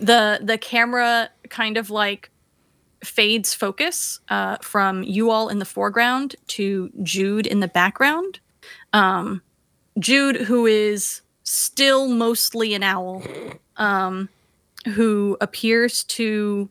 the 0.00 0.40
the 0.42 0.58
camera 0.58 1.30
kind 1.48 1.76
of 1.76 1.90
like 1.90 2.30
fades 3.04 3.54
focus 3.54 4.20
uh, 4.28 4.56
from 4.58 5.02
you 5.02 5.30
all 5.30 5.48
in 5.48 5.58
the 5.58 5.64
foreground 5.64 6.36
to 6.48 6.90
Jude 7.02 7.46
in 7.46 7.60
the 7.60 7.68
background. 7.68 8.40
Um, 8.92 9.42
Jude, 9.98 10.36
who 10.36 10.66
is 10.66 11.22
still 11.44 12.08
mostly 12.08 12.74
an 12.74 12.82
owl, 12.82 13.22
um, 13.76 14.28
who 14.94 15.36
appears 15.40 16.04
to 16.04 16.68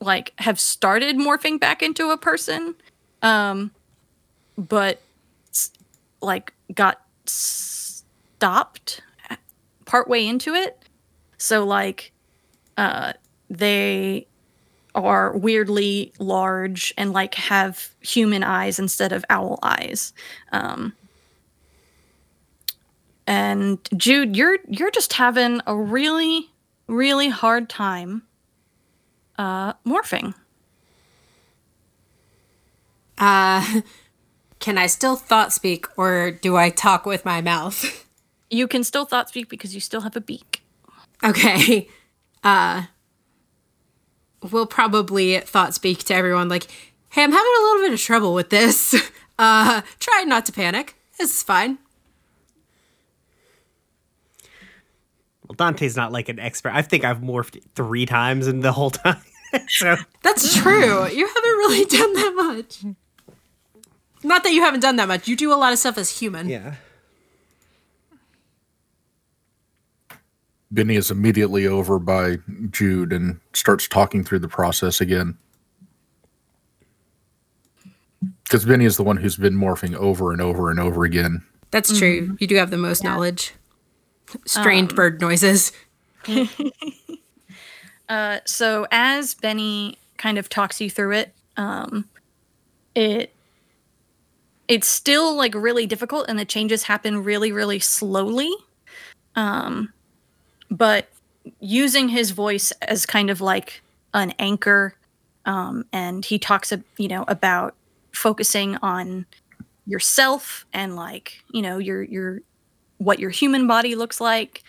like 0.00 0.32
have 0.38 0.60
started 0.60 1.16
morphing 1.16 1.58
back 1.58 1.82
into 1.82 2.10
a 2.10 2.16
person, 2.16 2.74
um, 3.22 3.70
but 4.56 5.00
like 6.20 6.52
got 6.74 7.02
stopped 7.26 9.00
partway 9.84 10.26
into 10.26 10.54
it. 10.54 10.78
So 11.38 11.64
like 11.64 12.12
uh 12.76 13.14
they 13.48 14.26
are 14.94 15.36
weirdly 15.36 16.12
large 16.18 16.92
and 16.96 17.12
like 17.12 17.34
have 17.34 17.90
human 18.00 18.42
eyes 18.42 18.78
instead 18.78 19.12
of 19.12 19.24
owl 19.30 19.58
eyes. 19.62 20.12
Um 20.52 20.92
and 23.26 23.78
Jude, 23.96 24.36
you're 24.36 24.58
you're 24.68 24.90
just 24.90 25.14
having 25.14 25.60
a 25.66 25.76
really 25.76 26.50
really 26.86 27.28
hard 27.28 27.68
time 27.68 28.22
uh 29.38 29.74
morphing. 29.86 30.34
Uh, 33.18 33.80
can 34.58 34.78
I 34.78 34.86
still 34.86 35.16
thought 35.16 35.52
speak 35.52 35.86
or 35.96 36.30
do 36.30 36.56
I 36.56 36.70
talk 36.70 37.06
with 37.06 37.24
my 37.24 37.40
mouth? 37.40 38.02
You 38.48 38.68
can 38.68 38.84
still 38.84 39.04
thought 39.06 39.28
speak 39.28 39.48
because 39.48 39.74
you 39.74 39.80
still 39.80 40.02
have 40.02 40.14
a 40.14 40.20
beak. 40.20 40.62
Okay. 41.24 41.88
Uh, 42.44 42.84
we'll 44.52 44.66
probably 44.66 45.36
thought 45.40 45.74
speak 45.74 46.04
to 46.04 46.14
everyone 46.14 46.48
like, 46.48 46.68
hey, 47.10 47.24
I'm 47.24 47.32
having 47.32 47.52
a 47.58 47.62
little 47.64 47.82
bit 47.82 47.92
of 47.94 48.00
trouble 48.00 48.34
with 48.34 48.50
this. 48.50 48.94
Uh, 49.38 49.82
try 49.98 50.22
not 50.24 50.46
to 50.46 50.52
panic. 50.52 50.94
This 51.18 51.30
is 51.34 51.42
fine. 51.42 51.76
Well, 55.46 55.54
Dante's 55.56 55.96
not 55.96 56.10
like 56.12 56.28
an 56.28 56.38
expert. 56.38 56.72
I 56.72 56.82
think 56.82 57.04
I've 57.04 57.18
morphed 57.20 57.60
three 57.74 58.06
times 58.06 58.46
in 58.46 58.60
the 58.60 58.72
whole 58.72 58.90
time. 58.92 59.20
so 59.68 59.96
That's 60.22 60.56
true. 60.56 61.06
You 61.08 61.26
haven't 61.26 61.42
really 61.42 61.84
done 61.84 62.12
that 62.14 62.32
much. 62.34 62.84
Not 64.24 64.42
that 64.44 64.52
you 64.52 64.62
haven't 64.62 64.80
done 64.80 64.96
that 64.96 65.08
much. 65.08 65.28
You 65.28 65.36
do 65.36 65.52
a 65.52 65.56
lot 65.56 65.72
of 65.72 65.78
stuff 65.78 65.98
as 65.98 66.18
human. 66.18 66.48
yeah. 66.48 66.76
Benny 70.70 70.96
is 70.96 71.10
immediately 71.10 71.66
over 71.66 71.98
by 71.98 72.38
Jude 72.70 73.12
and 73.12 73.40
starts 73.52 73.86
talking 73.88 74.24
through 74.24 74.40
the 74.40 74.48
process 74.48 75.00
again. 75.00 75.36
Because 78.44 78.64
Benny 78.64 78.84
is 78.84 78.96
the 78.96 79.02
one 79.02 79.16
who's 79.16 79.36
been 79.36 79.56
morphing 79.56 79.94
over 79.94 80.32
and 80.32 80.40
over 80.40 80.70
and 80.70 80.80
over 80.80 81.04
again. 81.04 81.44
That's 81.70 81.96
true. 81.96 82.36
You 82.38 82.46
do 82.46 82.56
have 82.56 82.70
the 82.70 82.76
most 82.76 83.04
knowledge. 83.04 83.54
Strained 84.44 84.94
bird 84.94 85.20
noises. 85.20 85.72
Uh, 88.08 88.38
so 88.44 88.86
as 88.90 89.34
Benny 89.34 89.98
kind 90.16 90.38
of 90.38 90.48
talks 90.48 90.80
you 90.80 90.90
through 90.90 91.12
it, 91.12 91.34
um, 91.56 92.08
it 92.94 93.32
it's 94.68 94.88
still 94.88 95.36
like 95.36 95.54
really 95.54 95.86
difficult, 95.86 96.26
and 96.28 96.38
the 96.38 96.44
changes 96.44 96.84
happen 96.84 97.22
really, 97.24 97.52
really 97.52 97.78
slowly. 97.78 98.52
Um, 99.34 99.92
but 100.70 101.08
using 101.60 102.08
his 102.08 102.30
voice 102.32 102.72
as 102.82 103.06
kind 103.06 103.30
of 103.30 103.40
like 103.40 103.82
an 104.14 104.32
anchor, 104.38 104.94
um, 105.44 105.84
and 105.92 106.24
he 106.24 106.38
talks, 106.38 106.72
ab- 106.72 106.84
you 106.96 107.08
know, 107.08 107.24
about 107.28 107.74
focusing 108.12 108.76
on 108.82 109.26
yourself 109.86 110.66
and 110.72 110.96
like 110.96 111.42
you 111.52 111.62
know 111.62 111.78
your 111.78 112.02
your 112.02 112.40
what 112.98 113.18
your 113.20 113.30
human 113.30 113.66
body 113.66 113.94
looks 113.94 114.20
like, 114.20 114.62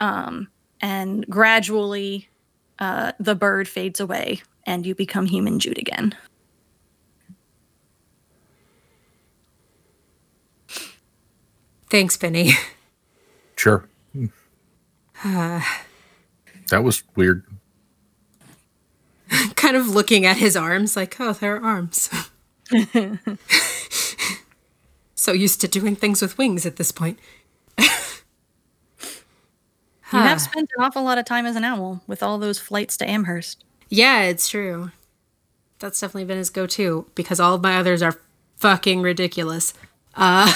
um, 0.00 0.48
and 0.80 1.26
gradually 1.28 2.28
uh, 2.78 3.12
the 3.20 3.34
bird 3.34 3.68
fades 3.68 4.00
away 4.00 4.40
and 4.66 4.86
you 4.86 4.94
become 4.94 5.26
human 5.26 5.58
Jude 5.58 5.78
again. 5.78 6.14
Thanks, 11.90 12.16
Benny. 12.16 12.52
Sure. 13.56 13.88
that 16.68 16.84
was 16.84 17.02
weird. 17.16 17.44
kind 19.56 19.76
of 19.76 19.88
looking 19.88 20.26
at 20.26 20.36
his 20.36 20.56
arms 20.56 20.96
like, 20.96 21.16
oh, 21.18 21.32
there 21.32 21.56
are 21.56 21.64
arms. 21.64 22.10
so 25.14 25.32
used 25.32 25.60
to 25.62 25.68
doing 25.68 25.96
things 25.96 26.20
with 26.20 26.36
wings 26.36 26.66
at 26.66 26.76
this 26.76 26.92
point. 26.92 27.18
You 30.12 30.20
have 30.20 30.40
spent 30.42 30.70
an 30.76 30.84
awful 30.84 31.02
lot 31.02 31.18
of 31.18 31.24
time 31.24 31.44
as 31.44 31.56
an 31.56 31.64
owl 31.64 32.02
with 32.06 32.22
all 32.22 32.38
those 32.38 32.60
flights 32.60 32.96
to 32.98 33.10
Amherst. 33.10 33.64
Yeah, 33.88 34.22
it's 34.22 34.48
true. 34.48 34.92
That's 35.80 35.98
definitely 35.98 36.26
been 36.26 36.38
his 36.38 36.50
go 36.50 36.68
to 36.68 37.06
because 37.16 37.40
all 37.40 37.54
of 37.54 37.62
my 37.62 37.76
others 37.76 38.00
are 38.00 38.20
fucking 38.56 39.02
ridiculous. 39.02 39.74
Uh, 40.14 40.52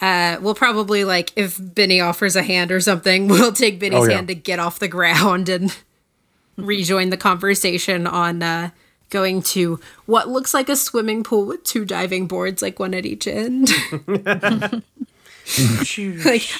uh, 0.00 0.38
we'll 0.40 0.54
probably, 0.54 1.04
like, 1.04 1.30
if 1.36 1.58
Benny 1.60 2.00
offers 2.00 2.36
a 2.36 2.42
hand 2.42 2.70
or 2.72 2.80
something, 2.80 3.28
we'll 3.28 3.52
take 3.52 3.78
Benny's 3.80 4.00
Oh, 4.00 4.08
yeah. 4.08 4.16
hand 4.16 4.28
to 4.28 4.34
get 4.34 4.58
off 4.58 4.78
the 4.78 4.88
ground 4.88 5.48
and 5.48 5.76
rejoin 6.56 7.10
the 7.10 7.16
conversation 7.16 8.06
on 8.06 8.42
uh, 8.42 8.70
going 9.10 9.42
to 9.42 9.80
what 10.06 10.28
looks 10.28 10.52
like 10.54 10.68
a 10.68 10.76
swimming 10.76 11.22
pool 11.24 11.46
with 11.46 11.64
two 11.64 11.84
diving 11.84 12.26
boards, 12.26 12.60
like 12.62 12.78
one 12.78 12.94
at 12.94 13.06
each 13.06 13.26
end. 13.26 13.68
like, 14.06 14.82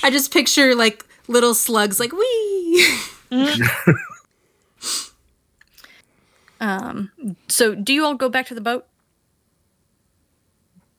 I 0.03 0.11
just 0.11 0.33
picture, 0.33 0.75
like, 0.75 1.05
little 1.29 1.55
slugs, 1.55 2.01
like, 2.01 2.13
wee. 2.13 2.87
So, 7.49 7.75
do 7.75 7.93
you 7.93 8.05
all 8.05 8.15
go 8.15 8.29
back 8.29 8.47
to 8.49 8.55
the 8.55 8.61
boat? 8.61 8.87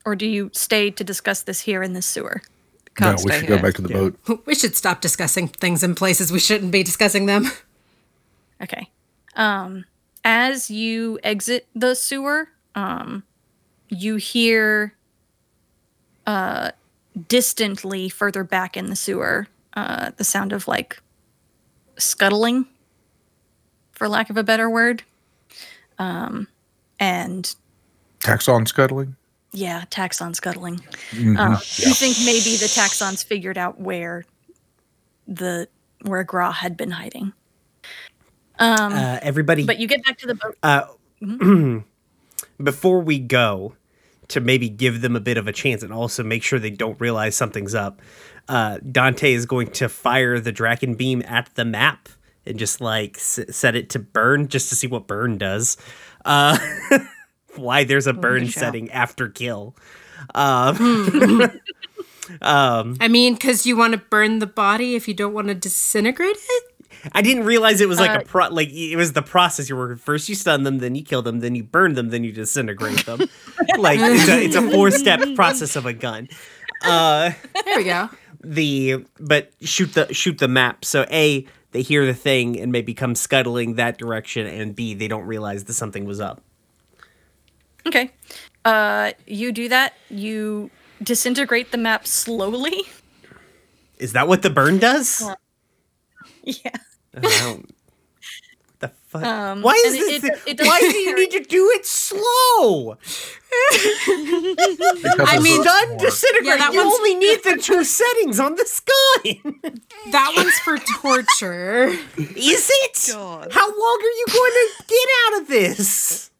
Or 0.09 0.15
do 0.15 0.25
you 0.25 0.49
stay 0.53 0.89
to 0.89 1.03
discuss 1.03 1.43
this 1.43 1.61
here 1.61 1.83
in 1.83 1.93
this 1.93 2.07
sewer? 2.07 2.41
No, 2.99 3.11
Can't 3.11 3.23
we 3.23 3.31
stay 3.31 3.39
should 3.41 3.47
go 3.49 3.61
back 3.61 3.75
to 3.75 3.83
the 3.83 3.89
boat. 3.89 4.41
We 4.47 4.55
should 4.55 4.75
stop 4.75 5.01
discussing 5.01 5.49
things 5.49 5.83
in 5.83 5.93
places 5.93 6.31
we 6.31 6.39
shouldn't 6.39 6.71
be 6.71 6.81
discussing 6.81 7.27
them. 7.27 7.45
Okay. 8.61 8.89
Um, 9.35 9.85
as 10.25 10.71
you 10.71 11.19
exit 11.23 11.67
the 11.75 11.93
sewer, 11.93 12.49
um, 12.75 13.23
you 13.87 14.15
hear 14.15 14.95
uh, 16.25 16.71
distantly 17.27 18.09
further 18.09 18.43
back 18.43 18.75
in 18.75 18.87
the 18.87 18.95
sewer 18.95 19.47
uh, 19.75 20.09
the 20.17 20.23
sound 20.23 20.51
of 20.51 20.67
like 20.67 20.99
scuttling, 21.97 22.65
for 23.91 24.09
lack 24.09 24.31
of 24.31 24.37
a 24.37 24.43
better 24.43 24.69
word. 24.69 25.03
Um, 25.99 26.47
and 26.99 27.55
Taxxon 28.19 28.67
scuttling? 28.67 29.15
Yeah, 29.51 29.83
taxxon 29.89 30.35
scuttling. 30.35 30.79
Uh, 31.13 31.57
You 31.77 31.93
think 31.93 32.17
maybe 32.25 32.55
the 32.57 32.67
taxxons 32.69 33.23
figured 33.23 33.57
out 33.57 33.79
where 33.79 34.25
the 35.27 35.67
where 36.03 36.23
Gra 36.23 36.51
had 36.51 36.77
been 36.77 36.91
hiding. 36.91 37.33
Uh, 38.59 39.19
everybody, 39.21 39.65
But 39.65 39.79
you 39.79 39.87
get 39.87 40.03
back 40.05 40.17
to 40.19 40.27
the 40.27 40.35
boat. 40.35 41.83
before 42.63 42.99
we 43.01 43.19
go, 43.19 43.75
to 44.29 44.39
maybe 44.39 44.69
give 44.69 45.01
them 45.01 45.15
a 45.15 45.19
bit 45.19 45.37
of 45.37 45.47
a 45.47 45.51
chance 45.51 45.81
and 45.81 45.91
also 45.91 46.23
make 46.23 46.43
sure 46.43 46.59
they 46.59 46.69
don't 46.69 46.99
realize 47.01 47.35
something's 47.35 47.73
up, 47.73 47.99
uh, 48.47 48.77
Dante 48.91 49.33
is 49.33 49.45
going 49.47 49.71
to 49.71 49.89
fire 49.89 50.39
the 50.39 50.53
Dracon 50.53 50.95
beam 50.95 51.23
at 51.25 51.49
the 51.55 51.65
map 51.65 52.09
and 52.45 52.59
just 52.59 52.79
like 52.79 53.17
s- 53.17 53.39
set 53.49 53.75
it 53.75 53.89
to 53.91 53.99
burn 53.99 54.47
just 54.47 54.69
to 54.69 54.75
see 54.75 54.85
what 54.87 55.07
burn 55.07 55.37
does. 55.39 55.77
Uh, 56.25 56.57
why 57.55 57.83
there's 57.83 58.07
a 58.07 58.13
burn 58.13 58.47
setting 58.47 58.91
after 58.91 59.29
kill. 59.29 59.75
Um, 60.35 61.41
um, 62.41 62.97
I 62.99 63.07
mean, 63.07 63.33
because 63.33 63.65
you 63.65 63.75
want 63.77 63.93
to 63.93 63.99
burn 63.99 64.39
the 64.39 64.47
body 64.47 64.95
if 64.95 65.07
you 65.07 65.13
don't 65.13 65.33
want 65.33 65.47
to 65.47 65.55
disintegrate 65.55 66.35
it? 66.37 66.63
I 67.13 67.21
didn't 67.21 67.45
realize 67.45 67.79
it 67.79 67.87
was 67.87 67.99
like 67.99 68.11
Uh, 68.11 68.19
a 68.21 68.25
pro 68.25 68.47
like 68.49 68.69
it 68.71 68.97
was 68.97 69.13
the 69.13 69.21
process 69.21 69.69
you 69.69 69.75
were 69.77 69.95
first 69.95 70.27
you 70.27 70.35
stun 70.35 70.63
them, 70.63 70.79
then 70.79 70.95
you 70.95 71.03
kill 71.03 71.21
them, 71.21 71.39
then 71.39 71.55
you 71.55 71.63
burn 71.63 71.93
them, 71.93 72.09
then 72.09 72.23
you 72.25 72.31
disintegrate 72.33 73.05
them. 73.05 73.19
like 73.77 73.99
it's 74.01 74.27
a, 74.27 74.43
it's 74.43 74.55
a 74.55 74.69
four 74.69 74.91
step 74.91 75.21
process 75.35 75.75
of 75.77 75.85
a 75.85 75.93
gun. 75.93 76.27
Uh 76.83 77.31
There 77.65 77.77
we 77.77 77.83
go. 77.85 78.09
the 78.43 79.05
but 79.19 79.51
shoot 79.61 79.93
the 79.93 80.13
shoot 80.13 80.39
the 80.39 80.49
map. 80.49 80.83
So 80.83 81.05
A, 81.09 81.45
they 81.71 81.81
hear 81.83 82.05
the 82.05 82.13
thing 82.13 82.59
and 82.59 82.71
maybe 82.71 82.93
come 82.93 83.15
scuttling 83.15 83.75
that 83.75 83.97
direction, 83.97 84.45
and 84.45 84.75
B, 84.75 84.93
they 84.93 85.07
don't 85.07 85.25
realize 85.25 85.63
that 85.65 85.73
something 85.75 86.03
was 86.03 86.19
up. 86.19 86.41
Okay. 87.87 88.11
Uh, 88.65 89.11
you 89.25 89.51
do 89.51 89.69
that. 89.69 89.93
You 90.09 90.69
disintegrate 91.01 91.71
the 91.71 91.77
map 91.77 92.05
slowly. 92.05 92.83
Is 93.97 94.13
that 94.13 94.27
what 94.27 94.41
the 94.41 94.49
burn 94.49 94.79
does? 94.79 95.23
Yeah. 96.43 96.71
I 97.15 97.59
the 98.79 98.87
fuck? 99.09 99.23
Um, 99.23 99.61
Why 99.61 99.73
is 99.85 99.93
this? 99.93 100.23
it- 100.23 100.39
it- 100.47 100.59
it 100.61 100.65
why 100.65 100.79
do 100.79 100.97
you 100.97 101.13
need 101.15 101.31
to 101.31 101.41
do 101.41 101.69
it 101.75 101.85
slow? 101.85 102.97
I 105.27 105.39
mean- 105.43 105.57
hurts 105.57 105.65
Done 105.65 105.97
disintegrate. 105.97 106.59
Yeah, 106.59 106.71
you 106.71 106.81
only 106.81 107.15
need 107.15 107.43
the 107.43 107.57
two 107.61 107.83
settings 107.83 108.39
on 108.39 108.55
the 108.55 108.65
sky. 108.65 109.41
That 110.11 110.33
one's 110.35 110.57
for 110.59 110.77
torture. 111.01 111.87
Is 112.17 112.71
it? 112.83 113.11
God. 113.13 113.51
How 113.51 113.67
long 113.67 113.99
are 114.01 114.15
you 114.21 114.25
going 114.31 114.51
to 114.51 114.67
get 114.87 115.07
out 115.25 115.41
of 115.41 115.47
this? 115.49 116.31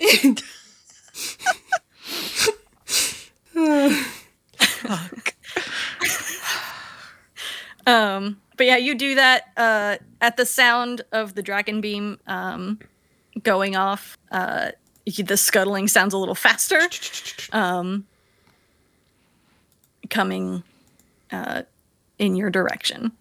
Um, 7.90 8.40
but 8.56 8.66
yeah, 8.66 8.76
you 8.76 8.94
do 8.94 9.14
that 9.14 9.46
uh, 9.56 9.96
at 10.20 10.36
the 10.36 10.46
sound 10.46 11.02
of 11.12 11.34
the 11.34 11.42
Dracon 11.42 11.80
beam 11.80 12.18
um, 12.26 12.78
going 13.42 13.76
off. 13.76 14.16
Uh, 14.30 14.70
the 15.06 15.36
scuttling 15.36 15.88
sounds 15.88 16.14
a 16.14 16.18
little 16.18 16.34
faster, 16.34 16.80
um, 17.52 18.06
coming 20.08 20.62
uh, 21.32 21.62
in 22.18 22.36
your 22.36 22.50
direction. 22.50 23.12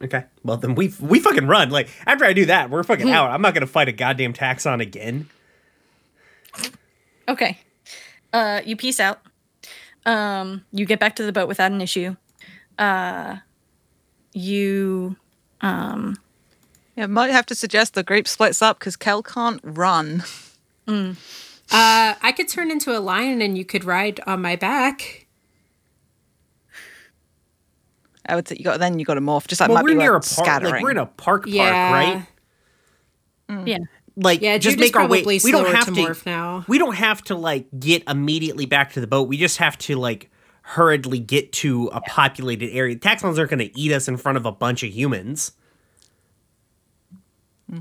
Okay. 0.00 0.24
Well, 0.44 0.58
then 0.58 0.76
we 0.76 0.94
we 1.00 1.18
fucking 1.18 1.48
run. 1.48 1.70
Like 1.70 1.88
after 2.06 2.24
I 2.24 2.32
do 2.32 2.46
that, 2.46 2.70
we're 2.70 2.84
fucking 2.84 3.10
out. 3.10 3.30
I'm 3.30 3.42
not 3.42 3.54
gonna 3.54 3.66
fight 3.66 3.88
a 3.88 3.92
goddamn 3.92 4.32
Taxxon 4.32 4.80
again. 4.80 5.28
Okay. 7.26 7.58
Uh, 8.32 8.60
you 8.64 8.76
peace 8.76 9.00
out. 9.00 9.20
Um, 10.08 10.64
you 10.72 10.86
get 10.86 10.98
back 11.00 11.16
to 11.16 11.22
the 11.24 11.32
boat 11.32 11.48
without 11.48 11.70
an 11.72 11.80
issue. 11.80 12.16
Uh, 12.78 13.36
you 14.32 15.16
um, 15.60 16.16
Yeah, 16.96 17.06
might 17.06 17.30
have 17.30 17.46
to 17.46 17.54
suggest 17.54 17.94
the 17.94 18.02
group 18.02 18.26
splits 18.28 18.62
up 18.62 18.78
because 18.78 18.96
Kel 18.96 19.22
can't 19.22 19.60
run. 19.62 20.22
Uh, 20.88 21.14
I 21.70 22.32
could 22.34 22.48
turn 22.48 22.70
into 22.70 22.96
a 22.96 23.00
lion 23.00 23.42
and 23.42 23.58
you 23.58 23.64
could 23.64 23.84
ride 23.84 24.20
on 24.26 24.40
my 24.40 24.56
back. 24.56 25.26
I 28.26 28.34
would 28.36 28.46
say 28.48 28.56
you 28.58 28.64
got 28.64 28.78
then 28.78 28.98
you 28.98 29.04
got 29.04 29.14
to 29.14 29.20
morph. 29.20 29.46
Just 29.46 29.60
like 29.60 29.68
Well, 29.68 29.76
might 29.76 29.84
we're 29.84 29.90
be 29.94 29.98
near 29.98 30.10
a 30.12 30.20
park. 30.20 30.24
scattering. 30.24 30.72
Like 30.72 30.82
we're 30.82 30.90
in 30.92 30.98
a 30.98 31.06
park 31.06 31.42
park, 31.42 31.46
Yeah. 31.48 31.92
right? 31.92 32.26
yeah. 33.66 33.78
Like 34.20 34.40
Yeah, 34.42 34.58
just 34.58 34.78
make 34.78 34.96
our 34.96 35.06
way. 35.06 35.22
We 35.22 35.52
don't 35.52 35.72
have 35.72 35.86
to 35.86 36.14
to 36.14 36.16
now. 36.26 36.64
We 36.66 36.78
don't 36.78 36.96
have 36.96 37.22
to 37.24 37.36
like 37.36 37.66
get 37.78 38.02
immediately 38.08 38.66
back 38.66 38.92
to 38.94 39.00
the 39.00 39.06
boat. 39.06 39.28
We 39.28 39.36
just 39.36 39.58
have 39.58 39.78
to 39.78 39.96
like 39.96 40.28
hurriedly 40.62 41.20
get 41.20 41.52
to 41.52 41.86
a 41.92 42.00
populated 42.00 42.70
area. 42.70 42.96
Taxxons 42.96 43.38
aren't 43.38 43.50
going 43.50 43.60
to 43.60 43.78
eat 43.78 43.92
us 43.92 44.08
in 44.08 44.16
front 44.16 44.36
of 44.36 44.44
a 44.44 44.52
bunch 44.52 44.82
of 44.82 44.90
humans. 44.90 45.52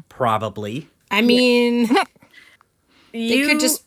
Probably. 0.09 0.87
I 1.09 1.21
mean, 1.21 1.87
they 3.13 3.19
You 3.19 3.47
could 3.47 3.59
just. 3.59 3.83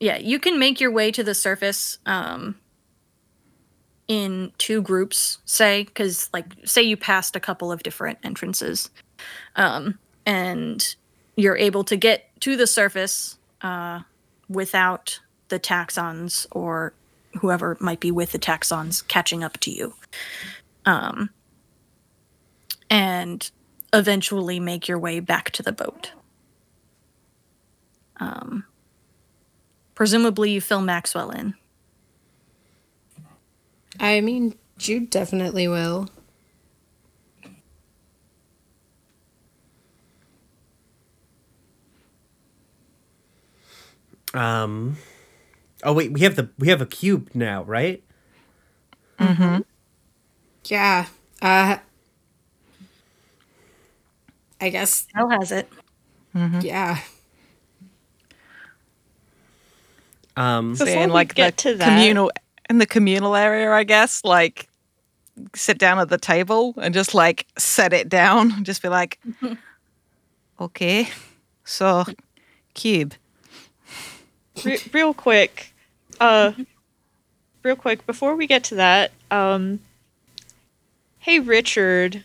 yeah 0.00 0.16
you 0.16 0.38
can 0.38 0.58
make 0.58 0.80
your 0.80 0.90
way 0.90 1.10
to 1.10 1.22
the 1.24 1.34
surface 1.34 1.98
um 2.06 2.54
in 4.06 4.52
two 4.56 4.80
groups 4.80 5.38
say 5.44 5.82
because 5.84 6.30
like 6.32 6.46
say 6.64 6.80
you 6.82 6.96
passed 6.96 7.36
a 7.36 7.40
couple 7.40 7.70
of 7.70 7.82
different 7.82 8.18
entrances 8.24 8.88
um 9.56 9.98
and 10.24 10.94
you're 11.38 11.56
able 11.56 11.84
to 11.84 11.96
get 11.96 12.28
to 12.40 12.56
the 12.56 12.66
surface 12.66 13.38
uh 13.62 14.00
without 14.48 15.20
the 15.48 15.60
taxxons 15.60 16.46
or 16.50 16.92
whoever 17.40 17.76
might 17.80 18.00
be 18.00 18.10
with 18.10 18.32
the 18.32 18.38
taxxons 18.38 19.06
catching 19.06 19.44
up 19.44 19.56
to 19.58 19.70
you. 19.70 19.94
Um 20.84 21.30
and 22.90 23.50
eventually 23.92 24.58
make 24.58 24.88
your 24.88 24.98
way 24.98 25.20
back 25.20 25.50
to 25.52 25.62
the 25.62 25.72
boat. 25.72 26.12
Um 28.18 28.64
presumably 29.94 30.50
you 30.50 30.60
fill 30.60 30.80
maxwell 30.80 31.30
in. 31.30 31.54
I 34.00 34.20
mean, 34.20 34.54
Jude 34.76 35.10
definitely 35.10 35.68
will. 35.68 36.08
Um. 44.34 44.96
Oh 45.82 45.92
wait, 45.92 46.12
we 46.12 46.20
have 46.20 46.36
the 46.36 46.48
we 46.58 46.68
have 46.68 46.80
a 46.80 46.86
cube 46.86 47.30
now, 47.34 47.62
right? 47.64 48.02
Mm-hmm. 49.18 49.60
Yeah. 50.64 51.06
Uh, 51.40 51.78
I 54.60 54.68
guess. 54.70 55.06
Hell 55.14 55.28
has 55.28 55.52
it. 55.52 55.68
Mm-hmm. 56.34 56.60
Yeah. 56.60 56.98
Um. 60.36 60.76
So 60.76 60.84
in 60.86 61.10
like 61.10 61.34
get 61.34 61.56
the 61.56 61.62
to 61.72 61.74
that- 61.78 61.88
communal 61.88 62.30
in 62.70 62.78
the 62.78 62.86
communal 62.86 63.34
area, 63.34 63.70
I 63.72 63.84
guess, 63.84 64.24
like 64.24 64.68
sit 65.54 65.78
down 65.78 65.98
at 65.98 66.08
the 66.08 66.18
table 66.18 66.74
and 66.78 66.92
just 66.92 67.14
like 67.14 67.46
set 67.56 67.92
it 67.92 68.08
down 68.08 68.62
just 68.64 68.82
be 68.82 68.88
like, 68.88 69.18
okay, 70.60 71.08
so 71.64 72.04
cube. 72.74 73.14
Re- 74.64 74.78
real 74.92 75.14
quick, 75.14 75.72
uh, 76.20 76.52
real 77.62 77.76
quick 77.76 78.06
before 78.06 78.36
we 78.36 78.46
get 78.46 78.64
to 78.64 78.76
that, 78.76 79.12
um, 79.30 79.80
hey 81.20 81.38
Richard, 81.40 82.24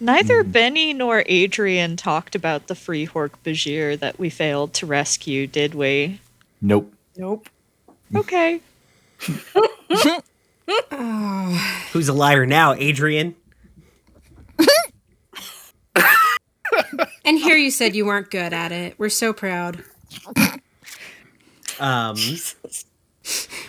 neither 0.00 0.42
Benny 0.44 0.92
nor 0.92 1.24
Adrian 1.26 1.96
talked 1.96 2.34
about 2.34 2.66
the 2.66 2.74
free 2.74 3.06
Hork 3.06 3.30
Bajir 3.44 3.98
that 3.98 4.18
we 4.18 4.30
failed 4.30 4.72
to 4.74 4.86
rescue, 4.86 5.46
did 5.46 5.74
we? 5.74 6.20
Nope. 6.60 6.92
Nope. 7.16 7.48
Okay. 8.14 8.60
Who's 11.92 12.08
a 12.08 12.12
liar 12.12 12.46
now, 12.46 12.74
Adrian? 12.74 13.34
And 17.24 17.38
here 17.38 17.56
you 17.56 17.70
said 17.70 17.96
you 17.96 18.04
weren't 18.04 18.30
good 18.30 18.52
at 18.52 18.70
it. 18.70 18.98
We're 18.98 19.08
so 19.08 19.32
proud. 19.32 19.82
Um, 21.80 22.16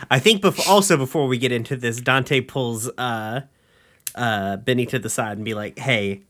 I 0.10 0.20
think 0.20 0.42
bef- 0.42 0.68
also 0.68 0.98
before 0.98 1.28
we 1.28 1.38
get 1.38 1.52
into 1.52 1.76
this, 1.76 2.02
Dante 2.02 2.42
pulls 2.42 2.90
uh, 2.98 3.42
uh, 4.16 4.58
Benny 4.58 4.86
to 4.88 5.00
the 5.00 5.10
side 5.10 5.38
and 5.38 5.46
be 5.46 5.54
like, 5.54 5.80
"Hey, 5.80 6.22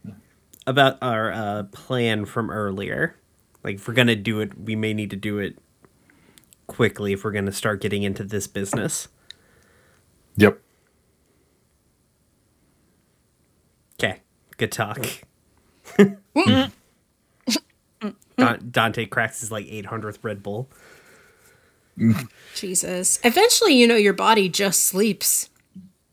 about 0.67 0.97
our 1.01 1.31
uh, 1.31 1.63
plan 1.71 2.25
from 2.25 2.49
earlier. 2.49 3.15
Like, 3.63 3.75
if 3.75 3.87
we're 3.87 3.93
gonna 3.95 4.15
do 4.15 4.39
it, 4.41 4.57
we 4.59 4.75
may 4.75 4.93
need 4.93 5.09
to 5.09 5.15
do 5.15 5.39
it 5.39 5.57
quickly 6.67 7.13
if 7.13 7.23
we're 7.23 7.31
gonna 7.31 7.51
start 7.51 7.81
getting 7.81 8.03
into 8.03 8.23
this 8.23 8.47
business." 8.47 9.07
Yep. 10.37 10.59
Okay, 13.97 14.21
good 14.57 14.71
talk. 14.71 15.05
Don- 18.37 18.69
Dante 18.69 19.05
cracks 19.05 19.39
his 19.39 19.51
like 19.51 19.65
800th 19.65 20.19
Red 20.21 20.43
Bull. 20.43 20.69
Jesus. 22.55 23.19
Eventually, 23.23 23.73
you 23.73 23.87
know, 23.87 23.95
your 23.95 24.13
body 24.13 24.49
just 24.49 24.83
sleeps. 24.83 25.49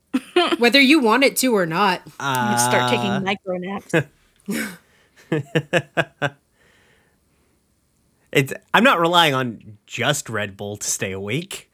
Whether 0.58 0.80
you 0.80 1.00
want 1.00 1.24
it 1.24 1.36
to 1.38 1.56
or 1.56 1.66
not. 1.66 2.02
You 2.04 2.58
start 2.58 2.90
taking 2.90 3.10
uh. 3.10 3.20
micro 3.20 3.56
naps. 3.56 3.94
It's 8.32 8.52
I'm 8.72 8.82
not 8.82 8.98
relying 8.98 9.34
on 9.34 9.78
just 9.86 10.28
Red 10.30 10.56
Bull 10.56 10.78
to 10.78 10.86
stay 10.86 11.12
awake. 11.12 11.70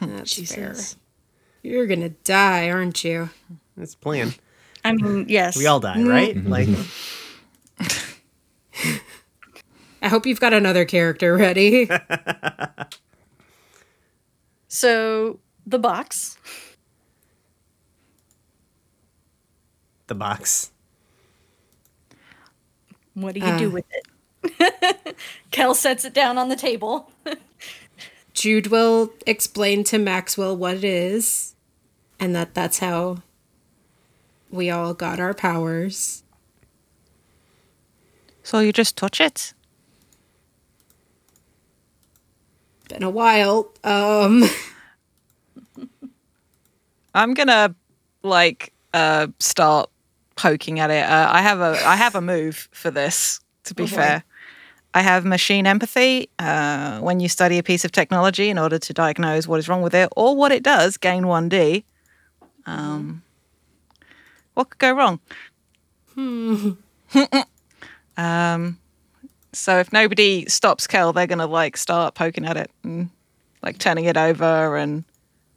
That's 0.00 0.34
Jesus. 0.34 0.54
fair. 0.54 1.00
You're 1.62 1.86
gonna 1.86 2.10
die, 2.10 2.70
aren't 2.70 3.02
you? 3.02 3.30
That's 3.76 3.94
the 3.94 4.00
plan. 4.00 4.34
I 4.84 4.92
mean, 4.92 5.26
yes. 5.28 5.56
We 5.56 5.66
all 5.66 5.80
die, 5.80 6.00
right? 6.02 6.36
Mm-hmm. 6.36 6.48
Like, 6.48 6.68
I 10.02 10.08
hope 10.08 10.26
you've 10.26 10.40
got 10.40 10.52
another 10.52 10.84
character 10.84 11.36
ready. 11.36 11.88
So 14.70 15.40
the 15.66 15.78
box. 15.78 16.36
the 20.08 20.14
box. 20.14 20.70
What 23.14 23.34
do 23.34 23.40
you 23.40 23.46
Uh. 23.46 23.58
do 23.58 23.70
with 23.70 23.84
it? 23.90 25.16
Kel 25.50 25.74
sets 25.74 26.04
it 26.04 26.12
down 26.14 26.36
on 26.38 26.48
the 26.50 26.56
table. 26.56 27.10
Jude 28.34 28.66
will 28.68 29.12
explain 29.26 29.84
to 29.84 29.98
Maxwell 29.98 30.54
what 30.56 30.76
it 30.76 30.84
is, 30.84 31.54
and 32.20 32.34
that 32.36 32.54
that's 32.54 32.78
how 32.78 33.22
we 34.50 34.70
all 34.70 34.92
got 34.94 35.18
our 35.20 35.34
powers. 35.34 36.22
So 38.42 38.60
you 38.60 38.72
just 38.72 38.96
touch 38.96 39.20
it. 39.20 39.52
Been 42.88 43.02
a 43.02 43.10
while. 43.10 43.70
Um, 43.84 44.44
I'm 47.14 47.34
gonna 47.34 47.74
like 48.22 48.72
uh 48.94 49.28
start 49.38 49.90
poking 50.36 50.80
at 50.80 50.90
it. 50.90 51.04
Uh, 51.04 51.28
I 51.30 51.42
have 51.42 51.60
a 51.60 51.78
I 51.86 51.96
have 51.96 52.14
a 52.14 52.20
move 52.20 52.68
for 52.72 52.90
this. 52.90 53.40
To 53.64 53.74
be 53.74 53.82
Oh, 53.82 53.86
fair, 53.86 54.24
I 54.94 55.02
have 55.02 55.24
machine 55.26 55.66
empathy. 55.66 56.30
Uh, 56.38 57.00
when 57.00 57.20
you 57.20 57.28
study 57.28 57.58
a 57.58 57.62
piece 57.62 57.84
of 57.84 57.92
technology 57.92 58.48
in 58.48 58.58
order 58.58 58.78
to 58.78 58.92
diagnose 58.94 59.46
what 59.46 59.58
is 59.58 59.68
wrong 59.68 59.82
with 59.82 59.94
it 59.94 60.08
or 60.16 60.34
what 60.34 60.52
it 60.52 60.62
does, 60.62 60.96
gain 60.96 61.26
one 61.26 61.48
D. 61.50 61.84
Um, 62.64 63.22
what 64.54 64.70
could 64.70 64.78
go 64.78 64.92
wrong? 64.92 65.20
Hmm. 66.14 66.70
um, 68.16 68.78
so 69.58 69.78
if 69.78 69.92
nobody 69.92 70.46
stops 70.46 70.86
Kel, 70.86 71.12
they're 71.12 71.26
gonna 71.26 71.46
like 71.46 71.76
start 71.76 72.14
poking 72.14 72.44
at 72.46 72.56
it 72.56 72.70
and 72.84 73.10
like 73.62 73.78
turning 73.78 74.04
it 74.04 74.16
over 74.16 74.76
and 74.76 75.04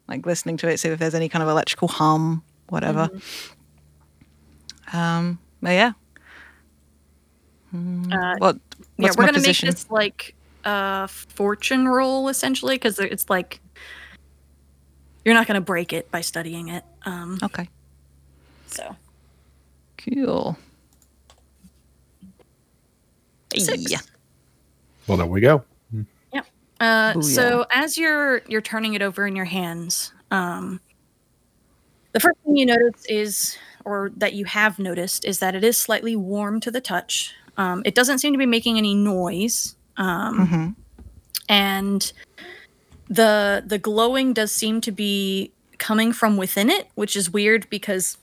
like 0.08 0.26
listening 0.26 0.58
to 0.58 0.68
it, 0.68 0.80
see 0.80 0.90
if 0.90 1.00
there's 1.00 1.16
any 1.16 1.30
kind 1.30 1.44
of 1.44 1.50
electrical 1.50 1.88
hum, 1.88 2.44
whatever. 2.70 3.10
Um, 4.94 5.40
but 5.62 5.70
yeah, 5.72 5.92
Uh, 7.74 8.36
what? 8.40 8.58
yeah, 8.98 9.10
we're 9.18 9.26
gonna 9.26 9.34
position? 9.34 9.68
make 9.68 9.76
this 9.76 9.90
like 9.90 10.36
a 10.66 11.08
fortune 11.08 11.88
roll 11.88 12.28
essentially 12.28 12.76
because 12.76 13.00
it's 13.00 13.30
like 13.30 13.62
you're 15.24 15.34
not 15.36 15.48
gonna 15.48 15.62
break 15.62 15.94
it 15.94 16.12
by 16.12 16.20
studying 16.22 16.68
it. 16.70 16.84
Um, 17.06 17.38
Okay, 17.44 17.70
so 18.68 18.96
cool. 19.98 20.58
Six. 23.60 23.92
Yeah. 23.92 24.00
Well, 25.08 25.18
there 25.18 25.28
we 25.28 25.42
go. 25.42 25.64
Uh, 26.80 27.14
Booyah. 27.14 27.24
so 27.24 27.66
as 27.72 27.96
you're 27.96 28.42
you're 28.48 28.60
turning 28.60 28.96
it 28.96 29.04
over 29.04 29.28
in 29.28 29.36
your 29.36 29.46
hands, 29.46 30.14
um, 30.32 30.80
the 32.14 32.20
first 32.20 32.40
thing 32.44 32.56
you 32.58 32.66
notice 32.66 33.06
is, 33.08 33.56
or 33.86 34.10
that 34.18 34.34
you 34.34 34.46
have 34.46 34.80
noticed, 34.80 35.24
is 35.24 35.38
that 35.40 35.54
it 35.54 35.64
is 35.64 35.78
slightly 35.78 36.16
warm 36.16 36.60
to 36.62 36.72
the 36.72 36.82
touch. 36.82 37.36
Um, 37.58 37.84
it 37.86 37.94
doesn't 37.94 38.18
seem 38.18 38.34
to 38.34 38.40
be 38.40 38.48
making 38.48 38.80
any 38.80 38.96
noise, 38.96 39.76
um, 39.98 40.48
Mhm. 40.48 40.76
and 41.50 42.12
the 43.10 43.62
the 43.64 43.78
glowing 43.78 44.34
does 44.34 44.52
seem 44.52 44.82
to 44.82 44.92
be 44.92 45.52
coming 45.78 46.12
from 46.12 46.36
within 46.36 46.68
it, 46.68 46.88
which 46.96 47.16
is 47.16 47.30
weird 47.30 47.70
because 47.70 48.18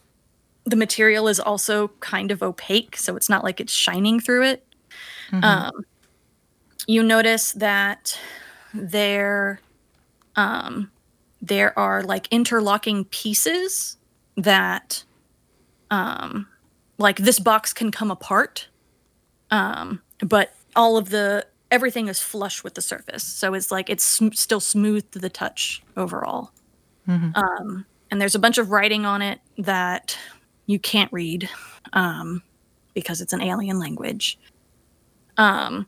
the 0.65 0.75
material 0.75 1.29
is 1.29 1.39
also 1.39 1.93
kind 2.01 2.33
of 2.33 2.43
opaque, 2.43 2.97
so 2.97 3.15
it's 3.15 3.29
not 3.29 3.45
like 3.45 3.61
it's 3.61 3.73
shining 3.73 4.19
through 4.19 4.43
it. 4.43 4.65
Um, 5.33 5.85
you 6.87 7.03
notice 7.03 7.53
that 7.53 8.19
there 8.75 9.61
um 10.37 10.91
there 11.41 11.79
are 11.79 12.03
like 12.03 12.29
interlocking 12.31 13.05
pieces 13.07 13.97
that 14.37 15.05
um 15.91 16.47
like 16.99 17.17
this 17.17 17.39
box 17.39 17.73
can 17.73 17.91
come 17.91 18.11
apart 18.11 18.69
um 19.51 20.01
but 20.21 20.55
all 20.77 20.97
of 20.97 21.11
the 21.11 21.47
everything 21.71 22.09
is 22.09 22.21
flush 22.21 22.65
with 22.65 22.75
the 22.75 22.81
surface. 22.81 23.23
So 23.23 23.53
it's 23.55 23.71
like 23.71 23.91
it's 23.91 24.05
sm- 24.05 24.33
still 24.33 24.61
smooth 24.61 25.11
to 25.11 25.19
the 25.19 25.29
touch 25.31 25.83
overall. 25.97 26.51
Um 27.35 27.85
and 28.11 28.21
there's 28.21 28.35
a 28.35 28.39
bunch 28.39 28.57
of 28.59 28.71
writing 28.71 29.05
on 29.05 29.21
it 29.23 29.41
that 29.59 30.17
you 30.67 30.79
can't 30.79 31.13
read 31.13 31.49
um 31.93 32.43
because 32.95 33.21
it's 33.21 33.33
an 33.33 33.43
alien 33.43 33.79
language 33.79 34.39
um 35.39 35.87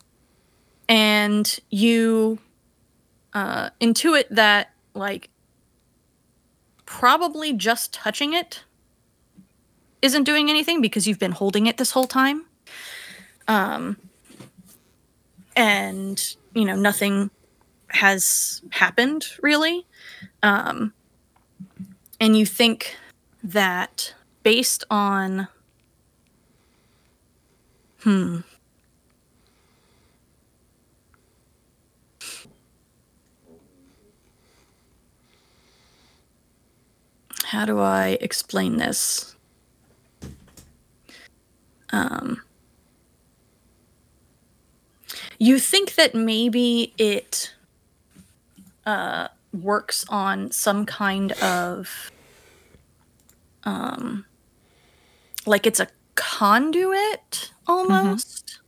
and 0.88 1.60
you 1.70 2.38
uh, 3.32 3.70
intuit 3.80 4.24
that 4.30 4.70
like 4.94 5.30
probably 6.86 7.52
just 7.52 7.92
touching 7.92 8.32
it 8.32 8.64
isn't 10.02 10.24
doing 10.24 10.50
anything 10.50 10.80
because 10.80 11.06
you've 11.06 11.18
been 11.18 11.32
holding 11.32 11.66
it 11.66 11.76
this 11.76 11.92
whole 11.92 12.06
time. 12.06 12.46
Um 13.46 13.96
and 15.56 16.36
you 16.54 16.64
know 16.64 16.74
nothing 16.76 17.30
has 17.88 18.62
happened 18.70 19.26
really. 19.42 19.86
Um 20.42 20.92
and 22.20 22.36
you 22.36 22.44
think 22.46 22.96
that 23.42 24.14
based 24.42 24.84
on 24.90 25.48
hmm 28.02 28.40
how 37.50 37.64
do 37.64 37.80
I 37.80 38.16
explain 38.20 38.76
this? 38.76 39.34
Um, 41.92 42.42
you 45.36 45.58
think 45.58 45.96
that 45.96 46.14
maybe 46.14 46.94
it 46.96 47.52
uh, 48.86 49.26
works 49.52 50.04
on 50.08 50.52
some 50.52 50.86
kind 50.86 51.32
of, 51.42 52.12
um, 53.64 54.24
like 55.44 55.66
it's 55.66 55.80
a 55.80 55.88
conduit 56.14 57.50
almost. 57.66 58.60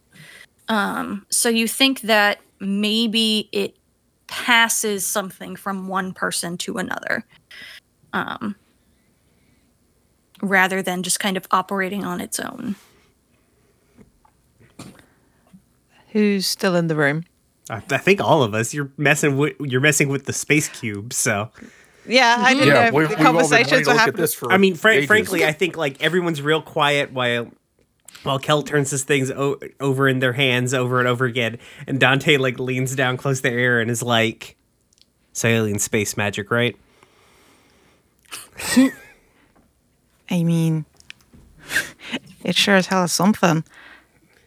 Um, 0.69 1.25
so 1.31 1.49
you 1.49 1.69
think 1.69 2.01
that 2.01 2.41
maybe 2.59 3.49
it 3.53 3.77
passes 4.27 5.07
something 5.07 5.55
from 5.55 5.87
one 5.87 6.13
person 6.13 6.59
to 6.59 6.79
another 6.79 7.25
um, 8.13 8.57
rather 10.43 10.83
than 10.83 11.03
just 11.03 11.19
kind 11.21 11.37
of 11.39 11.47
operating 11.51 12.05
on 12.05 12.21
its 12.21 12.39
own. 12.39 12.77
Who's 16.11 16.47
still 16.47 16.75
in 16.77 16.89
the 16.89 16.97
room? 16.97 17.25
I, 17.71 17.77
I 17.91 17.99
think 17.99 18.21
all 18.21 18.43
of 18.43 18.53
us. 18.55 18.75
You're 18.75 18.91
messing 18.99 19.39
with 19.39 19.55
you're 19.61 19.81
messing 19.81 20.09
with 20.09 20.27
the 20.27 20.33
space 20.33 20.69
cube. 20.69 21.13
So 21.15 21.49
Yeah, 22.07 22.37
I 22.39 22.53
didn't 22.55 22.69
Yeah, 22.69 22.91
know 22.91 22.97
we, 22.97 23.07
we've 23.07 23.09
the 23.09 23.15
all 23.15 23.25
been 23.25 23.35
wanting 23.35 23.51
conversations 23.51 23.87
to 23.87 23.93
were 23.93 23.99
happening. 23.99 24.29
I 24.51 24.59
mean, 24.59 24.75
fr- 24.75 25.03
frankly, 25.07 25.45
I 25.45 25.53
think 25.53 25.77
like 25.77 26.03
everyone's 26.03 26.43
real 26.43 26.61
quiet 26.61 27.13
while 27.13 27.51
while 28.25 28.39
Kel 28.39 28.63
turns 28.63 28.91
his 28.91 29.05
things 29.05 29.31
o- 29.31 29.59
over 29.81 30.07
in 30.09 30.19
their 30.19 30.35
hands 30.35 30.75
over 30.75 30.99
and 30.99 31.09
over 31.09 31.25
again, 31.25 31.59
and 31.87 31.99
Dante 31.99 32.37
like 32.37 32.59
leans 32.59 32.95
down 32.95 33.17
close 33.17 33.41
to 33.41 33.51
air 33.51 33.81
and 33.81 33.91
is 33.91 34.03
like, 34.03 34.57
"So 35.33 35.49
alien 35.49 35.79
space 35.79 36.17
magic, 36.17 36.51
right?" 36.51 36.77
I 40.33 40.43
mean, 40.43 40.85
it 42.45 42.57
sure 42.57 42.75
as 42.77 42.87
hell 42.87 43.05
is 43.05 43.13
something. 43.13 43.63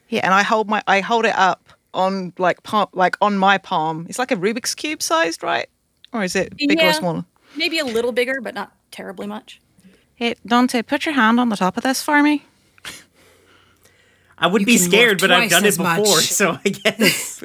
Yeah, 0.10 0.22
and 0.24 0.34
I 0.34 0.44
hold 0.44 0.68
my 0.68 0.82
I 0.88 1.00
hold 1.02 1.26
it 1.26 1.36
up 1.38 1.70
on 1.94 2.34
like 2.38 2.64
palm, 2.64 2.88
like 2.94 3.16
on 3.22 3.38
my 3.38 3.58
palm. 3.58 4.06
It's 4.10 4.20
like 4.20 4.32
a 4.32 4.36
Rubik's 4.36 4.76
cube 4.76 5.02
sized, 5.02 5.44
right? 5.44 5.68
Or 6.12 6.24
is 6.24 6.36
it 6.36 6.58
bigger 6.58 6.74
Yeah. 6.82 6.90
or 6.90 6.94
smaller? 6.94 7.26
Maybe 7.56 7.80
a 7.80 7.86
little 7.86 8.12
bigger, 8.12 8.42
but 8.42 8.54
not 8.54 8.72
terribly 8.92 9.28
much. 9.28 9.62
Hey, 10.16 10.36
Dante, 10.46 10.82
put 10.82 11.06
your 11.06 11.14
hand 11.16 11.40
on 11.40 11.50
the 11.50 11.56
top 11.58 11.78
of 11.78 11.84
this 11.84 12.02
for 12.02 12.22
me. 12.24 12.44
I 14.38 14.48
would 14.48 14.62
You 14.62 14.66
be 14.66 14.78
scared, 14.78 15.22
but 15.22 15.32
I've 15.32 15.50
done 15.50 15.64
it 15.64 15.70
as 15.70 15.80
much. 15.80 16.00
before, 16.04 16.20
so 16.22 16.58
I 16.66 16.70
guess. 16.70 17.42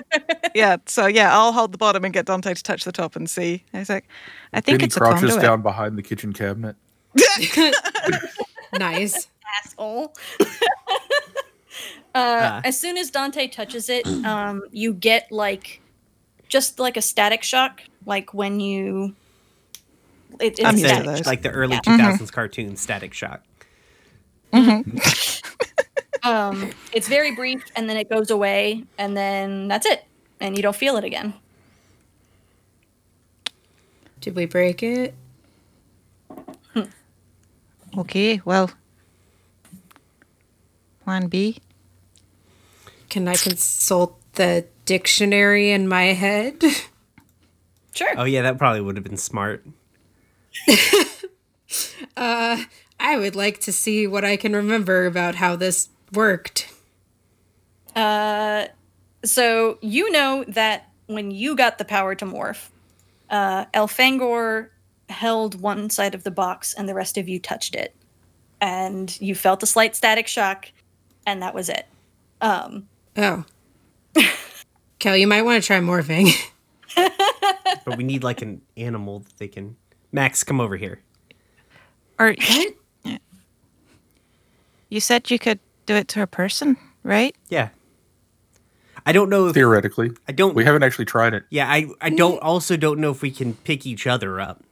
yeah, 0.54 0.76
so 0.86 1.06
yeah, 1.06 1.36
I'll 1.36 1.52
hold 1.52 1.72
the 1.72 1.78
bottom 1.78 2.04
and 2.04 2.14
get 2.14 2.26
Dante 2.26 2.54
to 2.54 2.62
touch 2.62 2.84
the 2.84 2.92
top 2.92 3.16
and 3.16 3.28
see. 3.28 3.64
I 3.74 3.80
was 3.80 3.88
like, 3.88 4.06
I 4.52 4.60
think 4.60 4.74
Then 4.78 4.80
he 4.80 4.86
it's 4.86 4.96
a 4.96 5.00
crouches 5.00 5.20
conduit. 5.30 5.42
down 5.42 5.62
behind 5.62 5.98
the 5.98 6.02
kitchen 6.02 6.32
cabinet. 6.32 6.76
nice. 8.78 9.28
Asshole. 9.64 10.14
uh, 12.14 12.60
as 12.64 12.78
soon 12.78 12.96
as 12.96 13.10
Dante 13.10 13.48
touches 13.48 13.88
it, 13.88 14.06
um, 14.24 14.62
you 14.72 14.92
get 14.92 15.30
like 15.32 15.80
just 16.48 16.78
like 16.78 16.96
a 16.96 17.02
static 17.02 17.42
shock, 17.42 17.82
like 18.06 18.34
when 18.34 18.60
you. 18.60 19.14
It, 20.40 20.58
it's 20.58 20.64
I'm 20.64 20.76
static. 20.76 21.06
those. 21.06 21.26
like 21.26 21.42
the 21.42 21.50
early 21.50 21.78
2000s 21.78 22.30
cartoon 22.30 22.76
Static 22.76 23.14
Shock. 23.14 23.42
Um, 26.22 26.72
it's 26.92 27.08
very 27.08 27.34
brief, 27.34 27.64
and 27.76 27.88
then 27.88 27.96
it 27.96 28.08
goes 28.08 28.30
away, 28.30 28.84
and 28.98 29.16
then 29.16 29.68
that's 29.68 29.86
it, 29.86 30.04
and 30.40 30.56
you 30.56 30.62
don't 30.62 30.76
feel 30.76 30.96
it 30.96 31.04
again. 31.04 31.34
Did 34.20 34.34
we 34.34 34.46
break 34.46 34.82
it? 34.82 35.14
Okay, 37.96 38.40
well, 38.44 38.70
plan 41.04 41.28
B. 41.28 41.58
Can 43.08 43.26
I 43.26 43.34
consult 43.34 44.20
the 44.34 44.66
dictionary 44.84 45.70
in 45.70 45.88
my 45.88 46.12
head? 46.12 46.62
Sure. 47.94 48.14
Oh 48.16 48.24
yeah, 48.24 48.42
that 48.42 48.58
probably 48.58 48.80
would 48.80 48.96
have 48.96 49.02
been 49.02 49.16
smart. 49.16 49.66
I 52.16 53.16
would 53.16 53.34
like 53.34 53.60
to 53.62 53.72
see 53.72 54.06
what 54.06 54.24
I 54.24 54.36
can 54.36 54.54
remember 54.54 55.06
about 55.06 55.34
how 55.34 55.56
this 55.56 55.88
worked. 56.12 56.72
Uh, 57.96 58.66
so 59.24 59.78
you 59.80 60.12
know 60.12 60.44
that 60.48 60.90
when 61.06 61.30
you 61.30 61.56
got 61.56 61.78
the 61.78 61.84
power 61.84 62.14
to 62.14 62.24
morph, 62.24 62.68
uh, 63.30 63.64
Elfangor 63.74 64.68
held 65.08 65.60
one 65.60 65.90
side 65.90 66.14
of 66.14 66.24
the 66.24 66.30
box 66.30 66.74
and 66.74 66.88
the 66.88 66.94
rest 66.94 67.16
of 67.18 67.28
you 67.28 67.38
touched 67.38 67.74
it. 67.74 67.94
And 68.60 69.18
you 69.20 69.34
felt 69.34 69.62
a 69.62 69.66
slight 69.66 69.94
static 69.94 70.26
shock, 70.26 70.66
and 71.26 71.42
that 71.42 71.54
was 71.54 71.68
it. 71.68 71.86
Um, 72.40 72.88
Oh. 73.16 73.44
Kel, 74.98 75.16
you 75.16 75.26
might 75.26 75.42
want 75.42 75.62
to 75.62 75.66
try 75.66 75.78
morphing. 75.80 76.30
But 77.84 77.96
we 77.96 78.04
need 78.04 78.22
like 78.24 78.42
an 78.42 78.60
animal 78.76 79.20
that 79.20 79.36
they 79.38 79.48
can. 79.48 79.76
Max, 80.12 80.42
come 80.44 80.60
over 80.60 80.76
here. 80.76 81.00
Or 82.18 82.32
you 82.36 82.74
You 84.90 85.00
said 85.00 85.30
you 85.30 85.38
could 85.38 85.58
do 85.86 85.94
it 85.94 86.08
to 86.08 86.22
a 86.22 86.26
person, 86.26 86.76
right? 87.02 87.34
Yeah. 87.48 87.68
I 89.06 89.12
don't 89.12 89.30
know 89.30 89.46
if 89.46 89.54
Theoretically, 89.54 90.10
I 90.26 90.32
don't. 90.32 90.54
we 90.54 90.64
haven't 90.64 90.82
actually 90.82 91.04
tried 91.06 91.32
it. 91.34 91.44
yeah, 91.50 91.70
I 91.70 91.86
I 92.00 92.10
don't 92.10 92.40
also 92.42 92.76
don't 92.76 92.98
know 93.00 93.10
if 93.10 93.22
we 93.22 93.30
can 93.30 93.54
pick 93.54 93.86
each 93.86 94.06
other 94.06 94.38
up. 94.40 94.62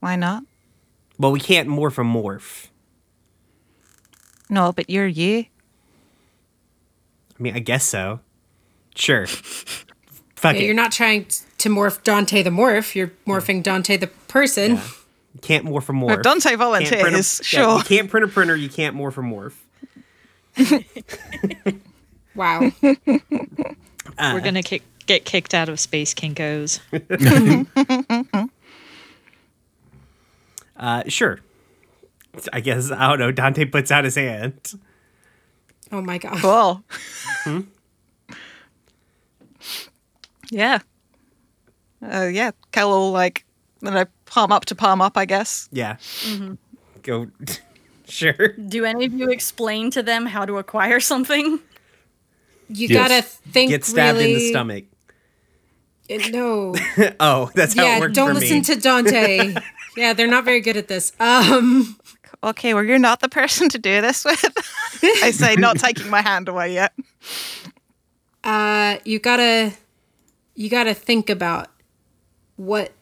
Why 0.00 0.16
not? 0.16 0.44
Well, 1.18 1.32
we 1.32 1.40
can't 1.40 1.68
morph 1.68 1.98
a 1.98 2.02
morph. 2.02 2.68
No, 4.48 4.72
but 4.72 4.88
you're 4.90 5.06
you. 5.06 5.46
I 7.38 7.42
mean, 7.42 7.54
I 7.56 7.58
guess 7.58 7.84
so. 7.84 8.20
Sure. 8.94 9.26
Fuck 10.36 10.54
Yeah, 10.54 10.60
it. 10.62 10.64
you're 10.64 10.74
not 10.74 10.92
trying 10.92 11.26
to 11.58 11.68
morph 11.68 12.02
Dante 12.02 12.42
the 12.42 12.50
morph. 12.50 12.94
You're 12.94 13.12
morphing 13.26 13.62
Dante 13.62 13.96
the 13.96 14.06
person. 14.06 14.72
You 15.34 15.40
can't 15.42 15.64
morph 15.64 15.88
a 15.88 15.92
morph. 15.92 16.06
Well, 16.08 16.22
Dante 16.22 16.50
Can't 16.50 16.60
print 16.60 16.76
a- 16.76 16.86
volunteers, 16.88 17.40
yeah, 17.52 17.60
sure. 17.62 17.78
you 17.78 17.84
can't 17.84 18.10
print 18.10 18.24
a 18.24 18.28
printer. 18.28 18.56
You 18.56 18.68
can't 18.68 18.96
morph 18.96 19.16
a 19.18 19.22
morph. 19.22 19.54
Wow. 22.34 22.70
Uh, 22.84 24.32
We're 24.34 24.40
gonna 24.42 24.62
kick, 24.62 24.82
get 25.06 25.24
kicked 25.24 25.54
out 25.54 25.70
of 25.70 25.80
Space 25.80 26.12
Kinkos. 26.12 26.80
Uh, 30.76 31.02
sure. 31.08 31.40
I 32.52 32.60
guess 32.60 32.90
I 32.90 33.08
don't 33.08 33.18
know. 33.18 33.32
Dante 33.32 33.64
puts 33.64 33.90
out 33.90 34.04
his 34.04 34.14
hand. 34.14 34.60
oh 35.92 36.02
my 36.02 36.18
god. 36.18 36.38
Cool. 36.38 36.84
Hmm? 37.44 37.60
yeah. 40.50 40.78
Uh, 42.02 42.28
yeah. 42.32 42.50
Kel 42.72 42.90
will 42.90 43.12
like, 43.12 43.44
you 43.82 43.90
know, 43.90 44.04
palm 44.26 44.52
up 44.52 44.64
to 44.66 44.74
palm 44.74 45.00
up, 45.00 45.16
I 45.16 45.24
guess. 45.24 45.68
Yeah. 45.72 45.96
Mm-hmm. 46.24 46.54
Go. 47.02 47.28
sure. 48.06 48.48
do 48.68 48.84
any 48.84 49.06
of 49.06 49.12
you 49.14 49.30
explain 49.30 49.90
to 49.92 50.02
them 50.02 50.26
how 50.26 50.44
to 50.44 50.58
acquire 50.58 51.00
something? 51.00 51.58
You 52.68 52.88
Yes. 52.88 53.08
gotta 53.08 53.22
think 53.22 53.70
Get 53.70 53.84
stabbed 53.84 54.18
really... 54.18 54.32
in 54.34 54.38
the 54.40 54.50
stomach. 54.50 54.84
Uh, 56.10 56.18
No. 56.30 56.74
Oh, 57.20 57.50
that's 57.54 57.74
how 57.74 57.82
it 57.82 57.86
yeah, 57.86 58.00
worked 58.00 58.14
don't 58.14 58.28
for 58.28 58.34
listen 58.40 58.58
me. 58.58 58.62
to 58.64 58.76
Dante. 58.76 59.54
Yeah, 59.96 60.12
they're 60.12 60.26
not 60.26 60.44
very 60.44 60.60
good 60.60 60.76
at 60.76 60.88
this. 60.88 61.12
Um 61.20 61.98
Okay, 62.44 62.74
well, 62.74 62.84
you're 62.84 62.98
not 62.98 63.20
the 63.20 63.28
person 63.28 63.68
to 63.70 63.78
do 63.78 64.00
this 64.02 64.24
with. 64.24 64.44
I 65.22 65.30
say, 65.30 65.56
not 65.56 65.78
taking 65.78 66.08
my 66.10 66.20
hand 66.22 66.48
away 66.48 66.74
yet. 66.74 66.92
uh 68.44 68.98
you 69.04 69.18
gotta 69.18 69.72
you 70.54 70.68
gotta 70.70 70.94
think 70.94 71.28
about 71.30 71.68
what 72.56 72.92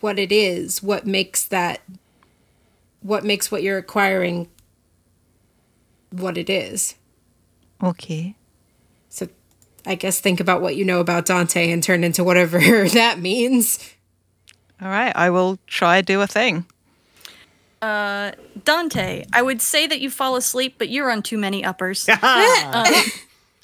what 0.00 0.18
it 0.18 0.32
is 0.32 0.82
what 0.82 1.06
makes 1.06 1.46
that 1.46 1.80
what 3.00 3.24
makes 3.24 3.50
what 3.50 3.62
you're 3.62 3.78
acquiring 3.78 4.48
what 6.10 6.36
it 6.38 6.48
is 6.50 6.94
Okay. 7.82 8.34
so 9.08 9.28
i 9.86 9.94
guess 9.94 10.20
think 10.20 10.40
about 10.40 10.60
what 10.62 10.76
you 10.76 10.84
know 10.84 11.00
about 11.00 11.26
dante 11.26 11.70
and 11.70 11.82
turn 11.82 12.04
into 12.04 12.22
whatever 12.24 12.58
that 12.88 13.18
means 13.18 13.78
All 14.80 14.88
right, 14.88 15.14
I 15.14 15.30
will 15.30 15.58
try 15.66 16.00
do 16.00 16.20
a 16.20 16.26
thing. 16.26 16.66
Uh, 17.80 18.32
Dante, 18.64 19.24
I 19.32 19.42
would 19.42 19.60
say 19.60 19.86
that 19.86 20.00
you 20.00 20.10
fall 20.10 20.36
asleep, 20.36 20.76
but 20.78 20.88
you're 20.88 21.10
on 21.10 21.22
too 21.22 21.38
many 21.38 21.64
uppers. 21.64 22.08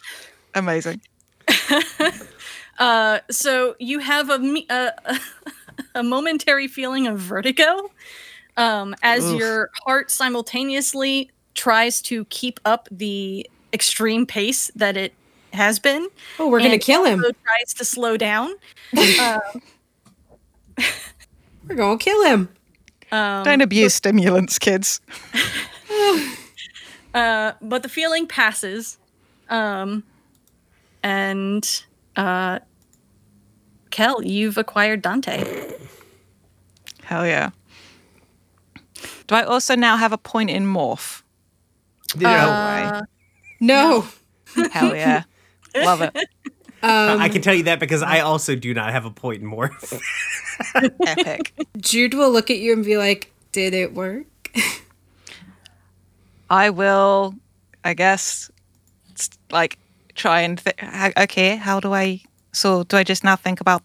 Amazing. 0.55 1.01
so 3.31 3.77
you 3.79 3.99
have 3.99 4.31
a, 4.31 4.65
a 4.69 5.21
a 5.95 6.03
momentary 6.03 6.69
feeling 6.69 7.07
of 7.07 7.19
vertigo 7.19 7.91
um, 8.57 8.95
as 9.03 9.33
your 9.33 9.71
heart 9.85 10.11
simultaneously 10.11 11.31
tries 11.55 12.01
to 12.03 12.25
keep 12.27 12.61
up 12.65 12.89
the 12.91 13.49
extreme 13.73 14.27
pace 14.27 14.71
that 14.75 14.97
it 14.97 15.15
has 15.53 15.79
been. 15.79 16.09
oh 16.39 16.49
we're 16.49 16.61
gonna 16.61 16.79
kill 16.79 17.05
him 17.05 17.21
tries 17.21 17.75
to 17.75 17.85
slow 17.85 18.17
down. 18.17 18.51
we're 21.69 21.75
gonna 21.77 21.99
kill 21.99 22.25
him 22.25 22.49
Don't 23.11 23.61
abuse 23.61 23.95
stimulants, 23.95 24.59
kids. 24.59 25.01
Uh, 27.13 27.55
but 27.61 27.83
the 27.83 27.89
feeling 27.89 28.25
passes, 28.25 28.97
um, 29.49 30.05
and 31.03 31.83
uh, 32.15 32.61
Kel, 33.91 34.23
you've 34.23 34.57
acquired 34.57 35.03
Dante. 35.03 35.73
Hell 37.03 37.27
yeah. 37.27 37.51
Do 39.27 39.35
I 39.35 39.43
also 39.43 39.75
now 39.75 39.97
have 39.97 40.13
a 40.13 40.19
point 40.19 40.51
in 40.51 40.65
morph? 40.67 41.23
You 42.15 42.23
know, 42.23 42.29
Uh, 42.31 43.03
no 43.59 44.07
Hell 44.71 44.95
yeah. 44.95 45.25
Love 45.75 46.03
it. 46.03 46.17
I 46.83 47.27
um, 47.27 47.31
can 47.31 47.43
tell 47.43 47.55
you 47.55 47.65
that 47.65 47.79
because 47.79 48.03
I 48.03 48.21
uh, 48.21 48.27
also 48.27 48.57
do 48.57 48.73
not 48.73 48.93
have 48.93 49.05
a 49.05 49.11
point 49.11 49.43
in 49.43 49.51
morph. 49.51 50.01
Epic. 51.07 51.53
jude 51.79 52.15
will 52.15 52.31
look 52.31 52.51
at 52.51 52.59
you 52.59 52.73
and 52.73 52.85
be 52.85 52.97
like 52.97 53.33
did 53.53 53.75
it 53.75 53.95
work 53.95 54.27
I 56.51 56.71
will, 56.71 57.37
I 57.85 57.95
guess, 57.95 58.51
like 59.53 59.79
try 60.17 60.41
and 60.41 60.59
th- 60.59 61.15
okay. 61.17 61.57
How 61.57 61.79
do 61.79 61.95
I? 61.95 62.21
So 62.53 62.83
do 62.83 62.97
I 62.97 63.05
just 63.05 63.23
now 63.23 63.37
think 63.37 63.61
about 63.61 63.83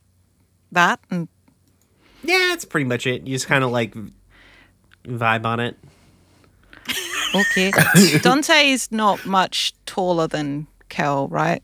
that 0.72 1.00
and 1.12 1.28
yeah, 2.24 2.48
that's 2.50 2.66
pretty 2.66 2.86
much 2.86 3.06
it. 3.06 3.28
You 3.28 3.36
just 3.36 3.46
kind 3.46 3.64
of 3.64 3.70
like 3.70 3.96
vibe 5.04 5.46
on 5.46 5.60
it. 5.60 5.78
okay? 7.36 7.72
Dante 8.22 8.72
is 8.72 8.92
not 8.92 9.28
much 9.28 9.74
taller 9.86 10.28
than 10.28 10.66
Kel, 10.90 11.28
right? 11.30 11.62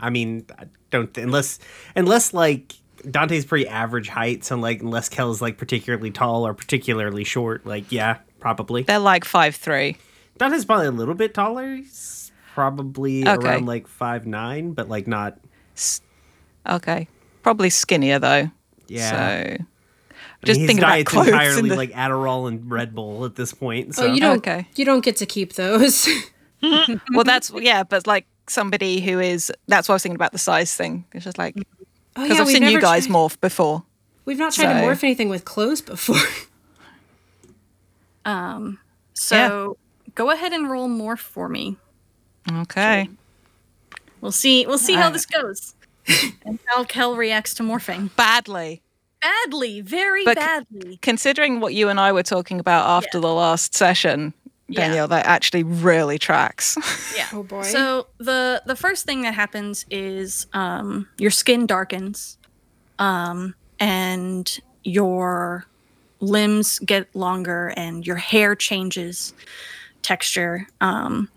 I 0.00 0.10
mean, 0.10 0.46
I 0.58 0.64
don't 0.90 1.16
unless 1.18 1.58
unless 1.96 2.32
like 2.34 2.74
Dante's 3.10 3.44
pretty 3.44 3.66
average 3.68 4.08
height, 4.08 4.44
so 4.44 4.56
like 4.56 4.80
unless 4.82 5.08
Kel 5.08 5.30
is 5.30 5.40
like 5.40 5.56
particularly 5.58 6.10
tall 6.10 6.46
or 6.46 6.54
particularly 6.54 7.24
short, 7.24 7.64
like 7.66 7.90
yeah, 7.92 8.18
probably. 8.40 8.82
They're 8.82 8.98
like 8.98 9.24
five 9.24 9.54
three. 9.56 9.96
Dante's 10.38 10.64
probably 10.64 10.86
a 10.86 10.90
little 10.92 11.14
bit 11.14 11.34
taller. 11.34 11.76
He's 11.76 12.32
probably 12.54 13.26
Okay. 13.26 13.48
around 13.48 13.66
like 13.66 13.86
five 13.86 14.26
nine, 14.26 14.72
but 14.72 14.88
like 14.88 15.06
not. 15.06 15.38
S- 15.76 16.00
Okay, 16.68 17.08
probably 17.42 17.70
skinnier 17.70 18.18
though. 18.18 18.50
Yeah. 18.88 19.10
So 19.10 19.16
I 19.16 19.44
mean, 19.50 19.66
just 20.44 20.60
his 20.60 20.66
think 20.66 20.78
about 20.80 20.88
diet's 20.88 21.10
clothes. 21.12 21.28
entirely 21.28 21.68
the- 21.70 21.76
like 21.76 21.92
Adderall 21.92 22.48
and 22.48 22.70
Red 22.70 22.94
Bull 22.94 23.24
at 23.24 23.34
this 23.36 23.52
point. 23.54 23.94
So 23.94 24.04
oh 24.06 24.12
you 24.12 24.20
don't 24.20 24.38
Okay. 24.38 24.66
you 24.76 24.84
don't 24.84 25.02
get 25.04 25.16
to 25.16 25.26
keep 25.26 25.54
those 25.54 26.06
well, 26.62 27.24
that's 27.24 27.50
yeah, 27.54 27.82
but 27.84 28.06
like 28.06 28.26
somebody 28.50 29.00
who 29.00 29.20
is 29.20 29.52
that's 29.68 29.88
what 29.88 29.92
I 29.92 29.96
was 29.96 30.02
thinking 30.02 30.16
about 30.16 30.32
the 30.32 30.38
size 30.38 30.74
thing. 30.74 31.04
It's 31.12 31.24
just 31.24 31.38
like 31.38 31.54
oh 32.16 32.22
because 32.22 32.40
I've 32.40 32.46
we've 32.46 32.56
seen 32.56 32.64
you 32.64 32.80
guys 32.80 33.06
tried- 33.06 33.14
morph 33.16 33.40
before. 33.40 33.84
we've 34.24 34.38
not 34.38 34.52
tried 34.52 34.80
to 34.80 34.86
morph 34.86 35.04
anything 35.04 35.28
with 35.28 35.44
clothes 35.44 35.80
before 35.80 36.16
um. 38.24 38.78
So 39.14 39.76
go 40.14 40.30
ahead 40.30 40.52
and 40.52 40.70
roll 40.70 40.88
morph 40.88 41.18
for 41.18 41.48
me. 41.48 41.76
Okay. 42.50 43.08
We'll 44.20 44.32
see. 44.32 44.66
We'll 44.66 44.78
see 44.78 44.94
how 44.94 45.10
this 45.10 45.26
goes, 45.26 45.74
and 46.44 46.58
how 46.66 46.84
Kel 46.84 47.16
reacts 47.16 47.54
to 47.54 47.62
morphing. 47.62 48.14
Badly. 48.16 48.82
Badly, 49.22 49.82
very 49.82 50.24
But 50.24 50.38
c- 50.38 50.44
badly. 50.44 50.98
Considering 51.02 51.60
what 51.60 51.74
you 51.74 51.90
and 51.90 52.00
I 52.00 52.12
were 52.12 52.22
talking 52.22 52.58
about 52.58 52.86
after 52.86 53.18
Yeah. 53.18 53.22
the 53.22 53.28
last 53.34 53.74
session, 53.74 54.32
Yeah. 54.70 54.86
Danielle, 54.86 55.08
that 55.08 55.26
actually 55.26 55.62
really 55.64 56.18
tracks. 56.18 56.76
Yeah. 57.16 57.26
Oh, 57.32 57.42
boy. 57.42 57.62
So 57.62 58.06
the 58.18 58.62
the 58.66 58.76
first 58.76 59.04
thing 59.04 59.22
that 59.22 59.34
happens 59.34 59.84
is 59.90 60.46
um, 60.52 61.08
your 61.18 61.32
skin 61.32 61.66
darkens, 61.66 62.38
um, 63.00 63.54
and 63.80 64.60
your 64.84 65.66
limbs 66.20 66.78
get 66.78 67.14
longer, 67.14 67.72
and 67.76 68.06
your 68.06 68.16
hair 68.16 68.54
changes 68.54 69.34
texture. 70.02 70.68
Um, 70.80 71.28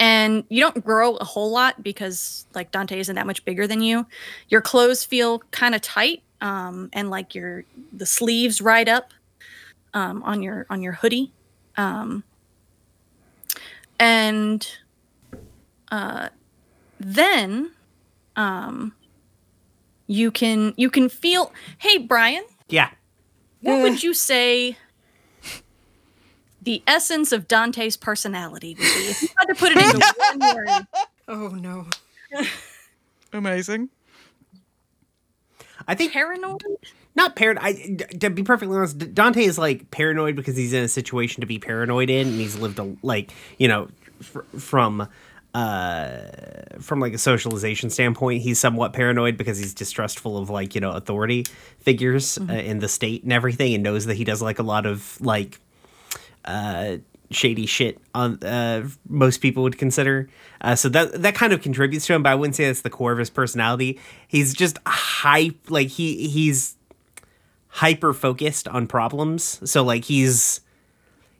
and 0.00 0.44
you 0.48 0.60
don't 0.60 0.84
grow 0.84 1.14
a 1.16 1.24
whole 1.24 1.52
lot 1.52 1.82
because 1.82 2.44
like 2.54 2.72
Dante 2.72 2.98
isn't 2.98 3.14
that 3.14 3.26
much 3.26 3.44
bigger 3.44 3.68
than 3.68 3.80
you. 3.80 4.04
Your 4.48 4.60
clothes 4.60 5.04
feel 5.04 5.38
kind 5.52 5.76
of 5.76 5.80
tight, 5.80 6.22
um, 6.40 6.90
and 6.92 7.08
like 7.08 7.36
your 7.36 7.64
the 7.92 8.06
sleeves 8.06 8.60
ride 8.60 8.88
up 8.88 9.12
um, 9.94 10.22
on 10.24 10.42
your 10.42 10.66
on 10.68 10.82
your 10.82 10.94
hoodie. 10.94 11.32
Um, 11.76 12.24
and 13.98 14.66
uh, 15.90 16.28
then 16.98 17.72
um, 18.36 18.94
you 20.06 20.30
can 20.30 20.74
you 20.76 20.90
can 20.90 21.08
feel. 21.08 21.52
Hey, 21.78 21.98
Brian, 21.98 22.44
Yeah. 22.68 22.90
what 23.60 23.82
would 23.82 24.02
you 24.02 24.14
say? 24.14 24.76
The 26.64 26.80
essence 26.86 27.32
of 27.32 27.48
Dante's 27.48 27.96
personality 27.96 28.70
would 28.78 28.78
be 28.78 28.84
if 29.10 29.22
you 29.22 29.28
had 29.36 29.46
to 29.46 29.54
put 29.56 29.72
it 29.72 29.78
into 29.78 30.14
one 30.38 30.54
word. 30.56 30.86
Oh 31.26 31.48
no. 31.48 31.86
Amazing. 33.32 33.88
I 35.88 35.94
think 35.96 36.12
Paranoid. 36.12 36.62
Not 37.14 37.36
paranoid. 37.36 37.62
I, 37.62 38.16
to 38.20 38.30
be 38.30 38.42
perfectly 38.42 38.76
honest, 38.76 39.14
Dante 39.14 39.44
is 39.44 39.58
like 39.58 39.90
paranoid 39.90 40.36
because 40.36 40.56
he's 40.56 40.72
in 40.72 40.84
a 40.84 40.88
situation 40.88 41.40
to 41.40 41.46
be 41.46 41.58
paranoid 41.58 42.10
in, 42.10 42.28
and 42.28 42.40
he's 42.40 42.58
lived 42.58 42.78
a 42.78 42.96
like 43.02 43.32
you 43.58 43.68
know 43.68 43.88
fr- 44.20 44.40
from 44.58 45.08
uh 45.54 46.22
from 46.80 46.98
like 46.98 47.12
a 47.12 47.18
socialization 47.18 47.90
standpoint 47.90 48.40
he's 48.40 48.58
somewhat 48.58 48.94
paranoid 48.94 49.36
because 49.36 49.58
he's 49.58 49.74
distrustful 49.74 50.38
of 50.38 50.48
like 50.48 50.74
you 50.74 50.80
know 50.80 50.92
authority 50.92 51.44
figures 51.78 52.38
uh, 52.38 52.52
in 52.54 52.78
the 52.78 52.88
state 52.88 53.22
and 53.22 53.34
everything 53.34 53.74
and 53.74 53.82
knows 53.82 54.06
that 54.06 54.14
he 54.14 54.24
does 54.24 54.40
like 54.40 54.58
a 54.58 54.62
lot 54.62 54.86
of 54.86 55.20
like 55.20 55.60
uh 56.46 56.96
shady 57.30 57.66
shit 57.66 57.98
on 58.14 58.42
uh 58.42 58.88
most 59.06 59.42
people 59.42 59.62
would 59.62 59.76
consider 59.76 60.26
uh 60.62 60.74
so 60.74 60.88
that 60.88 61.20
that 61.20 61.34
kind 61.34 61.52
of 61.52 61.60
contributes 61.60 62.06
to 62.06 62.14
him 62.14 62.22
but 62.22 62.32
i 62.32 62.34
wouldn't 62.34 62.56
say 62.56 62.64
that's 62.64 62.80
the 62.80 62.90
core 62.90 63.12
of 63.12 63.18
his 63.18 63.28
personality 63.28 64.00
he's 64.28 64.54
just 64.54 64.78
hype 64.86 65.70
like 65.70 65.88
he 65.88 66.28
he's 66.28 66.76
hyper 67.72 68.12
focused 68.12 68.68
on 68.68 68.86
problems 68.86 69.60
so 69.68 69.82
like 69.82 70.04
he's 70.04 70.60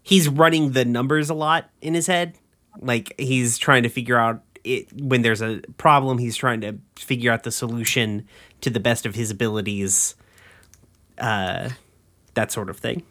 he's 0.02 0.28
running 0.28 0.72
the 0.72 0.84
numbers 0.84 1.30
a 1.30 1.34
lot 1.34 1.70
in 1.80 1.94
his 1.94 2.06
head 2.06 2.36
like 2.80 3.14
he's 3.18 3.58
trying 3.58 3.82
to 3.82 3.88
figure 3.88 4.16
out 4.16 4.42
it 4.64 4.90
when 5.00 5.22
there's 5.22 5.42
a 5.42 5.60
problem 5.76 6.18
he's 6.18 6.36
trying 6.36 6.60
to 6.60 6.76
figure 6.96 7.30
out 7.30 7.42
the 7.42 7.50
solution 7.52 8.26
to 8.60 8.70
the 8.70 8.80
best 8.80 9.04
of 9.06 9.14
his 9.14 9.30
abilities 9.30 10.14
uh 11.18 11.68
that 12.34 12.50
sort 12.50 12.70
of 12.70 12.78
thing 12.78 13.02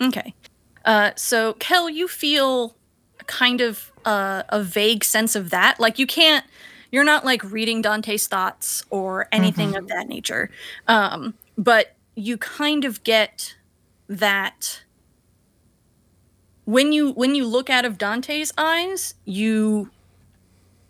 Okay. 0.00 0.34
Uh, 0.84 1.10
so, 1.16 1.54
Kel, 1.54 1.88
you 1.88 2.08
feel 2.08 2.76
kind 3.26 3.60
of 3.60 3.90
uh, 4.04 4.44
a 4.48 4.62
vague 4.62 5.04
sense 5.04 5.34
of 5.34 5.50
that. 5.50 5.80
Like, 5.80 5.98
you 5.98 6.06
can't, 6.06 6.44
you're 6.92 7.04
not 7.04 7.24
like 7.24 7.42
reading 7.44 7.82
Dante's 7.82 8.26
thoughts 8.28 8.84
or 8.90 9.28
anything 9.32 9.74
of 9.76 9.88
that 9.88 10.08
nature. 10.08 10.50
Um, 10.86 11.34
but 11.58 11.95
you 12.16 12.36
kind 12.38 12.84
of 12.84 13.04
get 13.04 13.54
that 14.08 14.82
when 16.64 16.92
you 16.92 17.12
when 17.12 17.34
you 17.36 17.46
look 17.46 17.70
out 17.70 17.84
of 17.84 17.98
Dante's 17.98 18.52
eyes, 18.58 19.14
you 19.24 19.90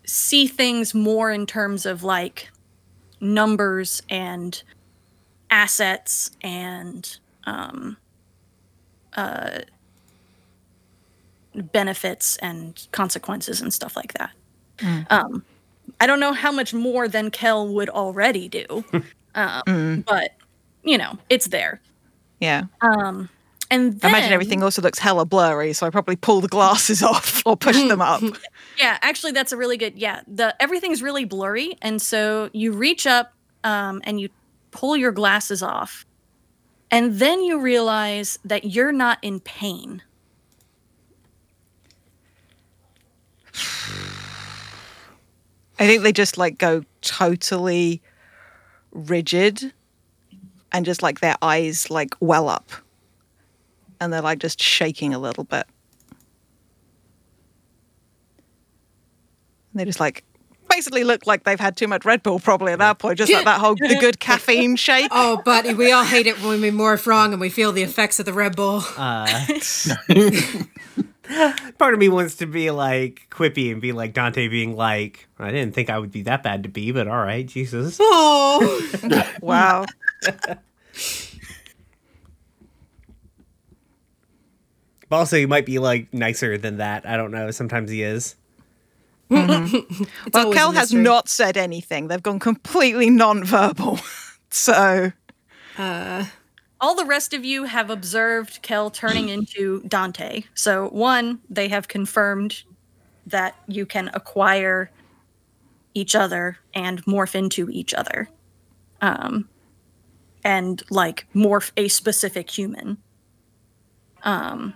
see 0.07 0.47
things 0.47 0.95
more 0.95 1.31
in 1.31 1.47
terms 1.47 1.85
of 1.85 2.03
like 2.03 2.51
numbers 3.21 4.03
and 4.09 4.63
assets 5.51 6.31
and 6.43 7.19
um, 7.45 7.97
benefits 11.55 12.37
and 12.37 12.87
consequences 12.93 13.61
and 13.61 13.73
stuff 13.75 13.97
like 13.97 14.15
that. 14.15 14.31
Um, 15.11 15.45
I 16.01 16.07
don't 16.07 16.21
know 16.21 16.33
how 16.33 16.53
much 16.53 16.75
more 16.75 17.09
than 17.09 17.31
Kel 17.31 17.69
would 17.75 17.89
already 17.89 18.49
do, 18.49 18.85
um, 19.35 20.05
but 20.07 20.36
you 20.87 20.97
know, 20.97 21.19
it's 21.29 21.49
there. 21.49 21.81
Yeah. 22.41 22.65
Um, 22.81 23.29
and 23.71 23.99
I 24.03 24.09
imagine 24.09 24.33
everything 24.33 24.63
also 24.63 24.81
looks 24.81 24.99
hella 24.99 25.27
blurry, 25.27 25.73
so 25.73 25.87
I 25.87 25.91
probably 25.91 26.17
pull 26.17 26.41
the 26.41 26.49
glasses 26.49 27.03
off 27.03 27.43
or 27.45 27.57
push 27.57 27.77
them 27.77 28.01
up. 28.01 28.23
Yeah, 28.79 28.99
actually, 29.01 29.33
that's 29.33 29.53
a 29.53 29.57
really 29.57 29.79
good. 29.79 29.97
Yeah, 29.97 30.21
the 30.27 30.55
everything's 30.61 31.01
really 31.03 31.25
blurry, 31.25 31.79
and 31.81 32.01
so 32.03 32.51
you 32.53 32.73
reach 32.73 33.07
up 33.07 33.33
um, 33.65 34.03
and 34.05 34.21
you 34.21 34.29
pull 34.71 34.99
your 34.99 35.13
glasses 35.13 35.63
off, 35.63 36.05
and 36.91 37.15
then 37.15 37.43
you 37.43 37.59
realize 37.59 38.39
that 38.45 38.67
you're 38.67 38.93
not 38.93 39.19
in 39.23 39.41
pain. 39.41 40.03
I 45.79 45.87
think 45.87 46.03
they 46.03 46.13
just 46.13 46.37
like 46.37 46.59
go 46.59 46.85
totally 47.01 48.03
rigid 48.93 49.73
and 50.77 50.85
just 50.85 51.03
like 51.03 51.21
their 51.21 51.37
eyes 51.41 51.91
like 51.91 52.15
well 52.21 52.51
up. 52.51 52.71
And 53.99 54.13
they're 54.13 54.21
like 54.21 54.41
just 54.41 54.61
shaking 54.61 55.15
a 55.15 55.19
little 55.19 55.45
bit. 55.45 55.67
And 59.73 59.81
they 59.81 59.87
just 59.87 60.01
like 60.01 60.23
basically 60.69 61.03
look 61.03 61.27
like 61.27 61.45
they've 61.45 61.59
had 61.59 61.79
too 61.79 61.89
much 61.89 62.05
Red 62.05 62.23
Bull 62.23 62.39
probably 62.39 62.75
at 62.75 62.79
that 62.81 62.99
point, 62.99 63.17
just 63.17 63.33
like 63.33 63.47
that 63.47 63.59
whole 63.59 63.75
the 63.75 63.97
good 63.99 64.21
caffeine 64.21 64.77
shake. 64.87 65.09
Oh, 65.13 65.41
buddy, 65.47 65.73
we 65.73 65.93
all 65.93 66.05
hate 66.05 66.27
it 66.27 66.43
when 66.43 66.61
we 66.61 66.71
morph 66.71 67.07
wrong 67.07 67.33
and 67.33 67.41
we 67.41 67.49
feel 67.49 67.73
the 67.73 67.83
effects 67.83 68.21
of 68.21 68.27
the 68.27 68.35
Red 68.35 68.55
Bull. 68.55 68.83
Uh, 68.99 69.47
part 71.79 71.95
of 71.95 71.99
me 71.99 72.11
wants 72.11 72.35
to 72.37 72.47
be 72.47 72.71
like 72.71 73.29
quippy 73.31 73.73
and 73.73 73.81
be 73.81 73.93
like 73.93 74.13
Dante 74.13 74.47
being 74.49 74.77
like, 74.77 75.27
I 75.39 75.51
didn't 75.53 75.75
think 75.75 75.89
I 75.89 75.99
would 75.99 76.13
be 76.13 76.21
that 76.25 76.43
bad 76.43 76.65
to 76.65 76.69
be, 76.69 76.93
but 76.93 77.09
all 77.09 77.17
right, 77.17 77.47
Jesus. 77.47 77.97
oh, 77.99 79.33
Wow. 79.41 79.87
But 85.09 85.17
also, 85.17 85.37
he 85.37 85.47
might 85.47 85.67
be 85.67 85.79
like 85.79 86.13
nicer 86.13 86.59
than 86.59 86.79
that. 86.79 87.07
I 87.07 87.17
don't 87.17 87.31
know. 87.31 87.51
Sometimes 87.51 87.91
he 87.91 88.03
is. 88.03 88.35
Well, 89.31 90.53
Kel 90.53 90.73
has 90.73 90.93
not 90.93 91.29
said 91.29 91.57
anything. 91.57 92.09
They've 92.09 92.23
gone 92.23 92.39
completely 92.39 93.11
non-verbal. 93.11 93.99
so 94.51 95.13
all 96.81 96.95
the 96.95 97.05
rest 97.05 97.33
of 97.35 97.45
you 97.45 97.65
have 97.65 97.91
observed 97.91 98.63
Kel 98.63 98.91
turning 98.91 99.29
into 99.29 99.83
Dante. 99.89 100.45
So, 100.55 100.89
one, 100.89 101.41
they 101.49 101.69
have 101.69 101.89
confirmed 101.89 102.63
that 103.27 103.55
you 103.67 103.87
can 103.87 104.11
acquire 104.15 104.91
each 105.95 106.15
other 106.15 106.59
and 106.75 107.05
morph 107.05 107.35
into 107.35 107.69
each 107.71 107.95
other. 107.95 108.29
Um, 109.01 109.49
and 110.47 110.85
like 110.91 111.27
morph 111.35 111.73
a 111.77 111.89
specific 111.89 112.49
human. 112.57 112.99
Um, 114.23 114.75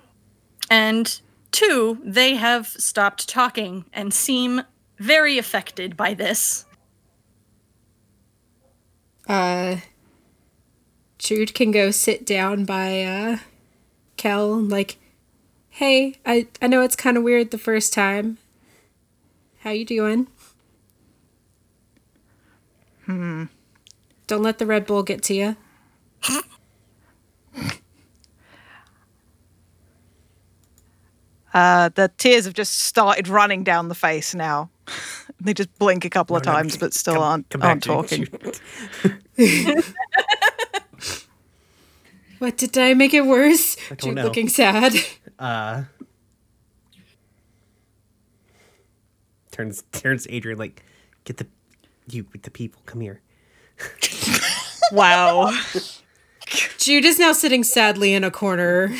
and 0.68 1.20
two, 1.52 2.00
they 2.02 2.34
have 2.34 2.66
stopped 2.66 3.28
talking 3.28 3.84
and 3.92 4.12
seem 4.12 4.62
very 4.98 5.38
affected 5.38 5.96
by 5.96 6.12
this. 6.12 6.64
uh, 9.28 9.76
Jude 11.18 11.54
can 11.54 11.70
go 11.70 11.92
sit 11.92 12.26
down 12.26 12.64
by 12.64 13.04
uh, 13.04 13.36
Kel 14.16 14.54
and 14.54 14.68
like, 14.68 14.98
hey, 15.68 16.16
I 16.26 16.48
I 16.60 16.66
know 16.66 16.82
it's 16.82 16.96
kind 16.96 17.16
of 17.16 17.22
weird 17.22 17.52
the 17.52 17.58
first 17.58 17.92
time. 17.92 18.38
How 19.60 19.70
you 19.70 19.84
doing? 19.84 20.26
Hmm. 23.06 23.44
Don't 24.30 24.42
let 24.44 24.58
the 24.58 24.66
Red 24.66 24.86
Bull 24.86 25.02
get 25.02 25.24
to 25.24 25.34
you. 25.34 25.56
uh, 31.52 31.88
the 31.94 32.10
tears 32.16 32.44
have 32.44 32.54
just 32.54 32.78
started 32.80 33.26
running 33.28 33.64
down 33.64 33.88
the 33.88 33.94
face 33.94 34.34
now. 34.34 34.70
they 35.40 35.52
just 35.52 35.76
blink 35.78 36.04
a 36.04 36.10
couple 36.10 36.36
of 36.36 36.44
No, 36.44 36.52
no, 36.52 36.58
times, 36.58 36.76
but 36.76 36.94
still 36.94 37.14
come- 37.14 37.22
aren't, 37.22 37.48
come 37.50 37.62
aren't 37.62 37.82
talking. 37.82 38.28
What 42.38 42.56
did 42.56 42.78
I 42.78 42.94
make 42.94 43.12
it 43.12 43.26
worse? 43.26 43.76
don't 43.88 44.00
Jude 44.00 44.14
know. 44.14 44.24
looking 44.24 44.48
sad. 44.48 44.94
Uh, 45.38 45.84
turns 49.50 49.82
turns 49.92 50.26
Adrian 50.28 50.58
like, 50.58 50.82
get 51.24 51.38
the 51.38 51.46
you 52.10 52.26
with 52.30 52.42
the 52.42 52.50
people. 52.50 52.82
Come 52.84 53.00
here. 53.00 53.22
Wow. 54.92 55.56
Jude 56.78 57.04
is 57.04 57.16
now 57.16 57.30
sitting 57.32 57.62
sadly 57.62 58.12
in 58.12 58.24
a 58.24 58.30
corner. 58.32 58.92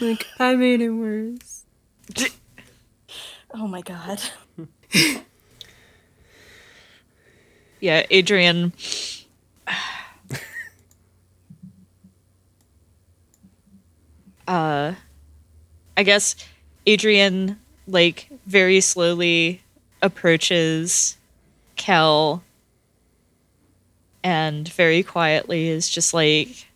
Like, 0.00 0.26
I 0.38 0.54
made 0.54 0.82
it 0.82 0.90
worse. 0.90 1.64
Oh 3.54 3.66
my 3.66 3.80
god. 3.80 4.20
yeah, 7.80 8.04
Adrian. 8.10 8.72
Uh, 14.46 14.92
I 15.96 16.02
guess 16.02 16.36
Adrian 16.86 17.58
like 17.86 18.28
very 18.44 18.82
slowly 18.82 19.62
approaches 20.02 21.16
Kel 21.76 22.42
and 24.24 24.66
very 24.70 25.02
quietly 25.02 25.68
is 25.68 25.88
just 25.88 26.14
like, 26.14 26.66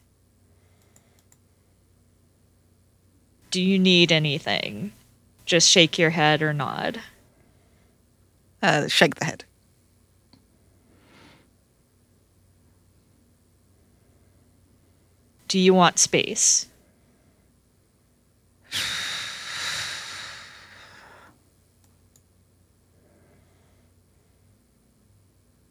Do 3.51 3.63
you 3.63 3.79
need 3.79 4.13
anything? 4.13 4.93
Just 5.47 5.69
shake 5.71 5.99
your 5.99 6.11
head 6.11 6.43
or 6.43 6.53
nod. 6.53 7.01
Uh, 8.63 8.87
shake 8.89 9.15
the 9.15 9.25
head. 9.25 9.45
Do 15.49 15.59
you 15.59 15.73
want 15.73 15.99
space? 15.99 16.67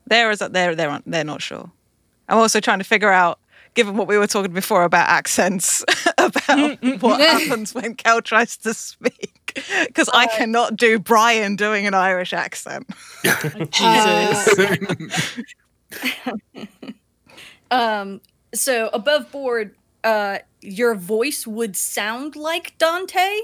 There 0.08 0.32
is 0.32 0.40
they're 0.40 0.76
they're 0.76 1.02
they're 1.06 1.24
not 1.24 1.42
sure. 1.42 1.70
I'm 2.30 2.38
also 2.38 2.60
trying 2.60 2.80
to 2.80 2.86
figure 2.86 3.12
out, 3.12 3.40
given 3.74 3.96
what 3.96 4.08
we 4.08 4.18
were 4.18 4.28
talking 4.28 4.54
before 4.54 4.84
about 4.84 5.08
accents, 5.08 5.84
about 6.18 6.34
mm, 6.34 6.80
mm, 6.80 7.02
what 7.02 7.20
mm. 7.20 7.26
happens 7.26 7.74
when 7.74 7.96
Kel 7.96 8.22
tries 8.22 8.58
to 8.58 8.74
speak, 8.74 9.62
because 9.86 10.10
I 10.14 10.26
uh, 10.26 10.38
cannot 10.38 10.76
do 10.76 11.00
Brian 11.00 11.56
doing 11.56 11.88
an 11.88 11.94
Irish 11.94 12.34
accent. 12.34 12.88
Jesus. 13.72 15.40
um, 17.72 18.22
so 18.54 18.90
above 18.94 19.32
board, 19.32 19.76
uh, 20.04 20.40
your 20.62 20.96
voice 20.96 21.46
would 21.46 21.76
sound 21.76 22.36
like 22.36 22.78
Dante, 22.78 23.40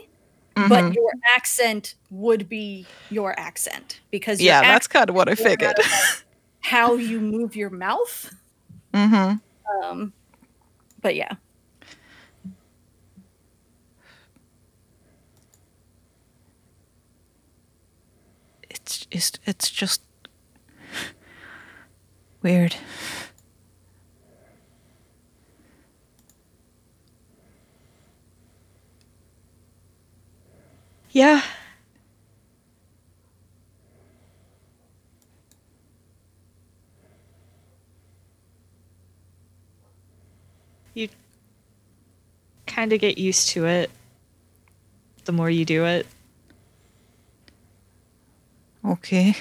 but 0.55 0.69
mm-hmm. 0.69 0.93
your 0.93 1.11
accent 1.35 1.95
would 2.09 2.47
be 2.47 2.85
your 3.09 3.37
accent 3.39 3.99
because 4.11 4.41
your 4.41 4.53
yeah, 4.53 4.61
that's 4.61 4.87
kind 4.87 5.09
of 5.09 5.15
what 5.15 5.27
I 5.29 5.35
figured. 5.35 5.75
How 6.63 6.95
you 6.95 7.19
move 7.21 7.55
your 7.55 7.69
mouth. 7.69 8.33
mm-hmm. 8.93 9.37
Um, 9.83 10.13
but 11.01 11.15
yeah, 11.15 11.35
It's 18.69 19.07
it's 19.11 19.31
it's 19.45 19.69
just 19.69 20.01
weird. 22.41 22.75
Yeah. 31.11 31.41
You 40.93 41.09
kind 42.67 42.93
of 42.93 42.99
get 42.99 43.17
used 43.17 43.49
to 43.49 43.65
it 43.65 43.89
the 45.25 45.31
more 45.31 45.49
you 45.49 45.65
do 45.65 45.85
it. 45.85 46.05
Okay. 48.85 49.35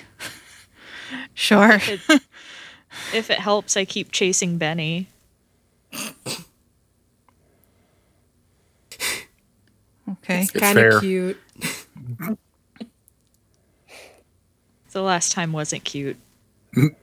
sure. 1.34 1.78
It, 1.82 2.00
if 3.14 3.30
it 3.30 3.38
helps, 3.38 3.76
I 3.76 3.84
keep 3.84 4.12
chasing 4.12 4.58
Benny. 4.58 5.08
Okay. 10.08 10.42
It's 10.42 10.50
Kind 10.52 10.78
of 10.78 11.00
cute. 11.00 11.38
The 14.92 15.02
last 15.02 15.32
time 15.32 15.52
wasn't 15.52 15.84
cute. 15.84 16.16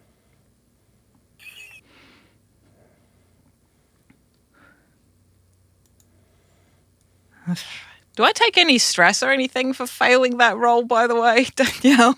Do 8.15 8.23
I 8.23 8.31
take 8.33 8.57
any 8.57 8.77
stress 8.77 9.23
or 9.23 9.31
anything 9.31 9.73
for 9.73 9.87
failing 9.87 10.37
that 10.37 10.57
role, 10.57 10.83
by 10.83 11.07
the 11.07 11.15
way, 11.15 11.47
Danielle? 11.55 12.17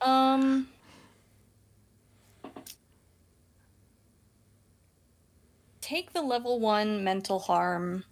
um, 0.00 0.68
take 5.80 6.12
the 6.12 6.22
level 6.22 6.60
one 6.60 7.02
mental 7.02 7.38
harm. 7.38 8.04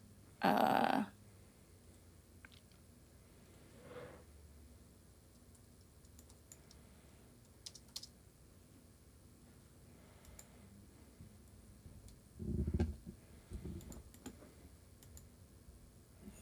Uh, 0.43 1.03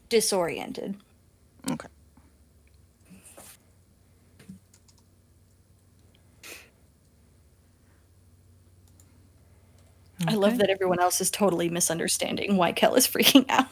disoriented. 0.09 0.95
Okay. 1.71 1.87
I 10.27 10.35
love 10.35 10.57
that 10.59 10.69
everyone 10.69 10.99
else 10.99 11.21
is 11.21 11.29
totally 11.29 11.69
misunderstanding 11.69 12.57
why 12.57 12.71
Kel 12.71 12.95
is 12.95 13.07
freaking 13.07 13.45
out. 13.49 13.67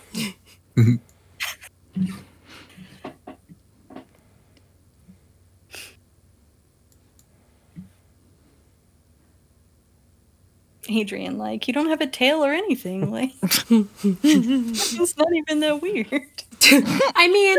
Adrian, 10.94 11.38
like, 11.38 11.68
you 11.68 11.74
don't 11.74 11.90
have 11.90 12.02
a 12.02 12.08
tail 12.08 12.44
or 12.44 12.52
anything. 12.54 13.12
Like, 13.12 13.32
it's 13.42 15.18
not 15.18 15.34
even 15.34 15.60
that 15.62 15.82
weird. 15.82 16.44
I 17.16 17.28
mean, 17.28 17.58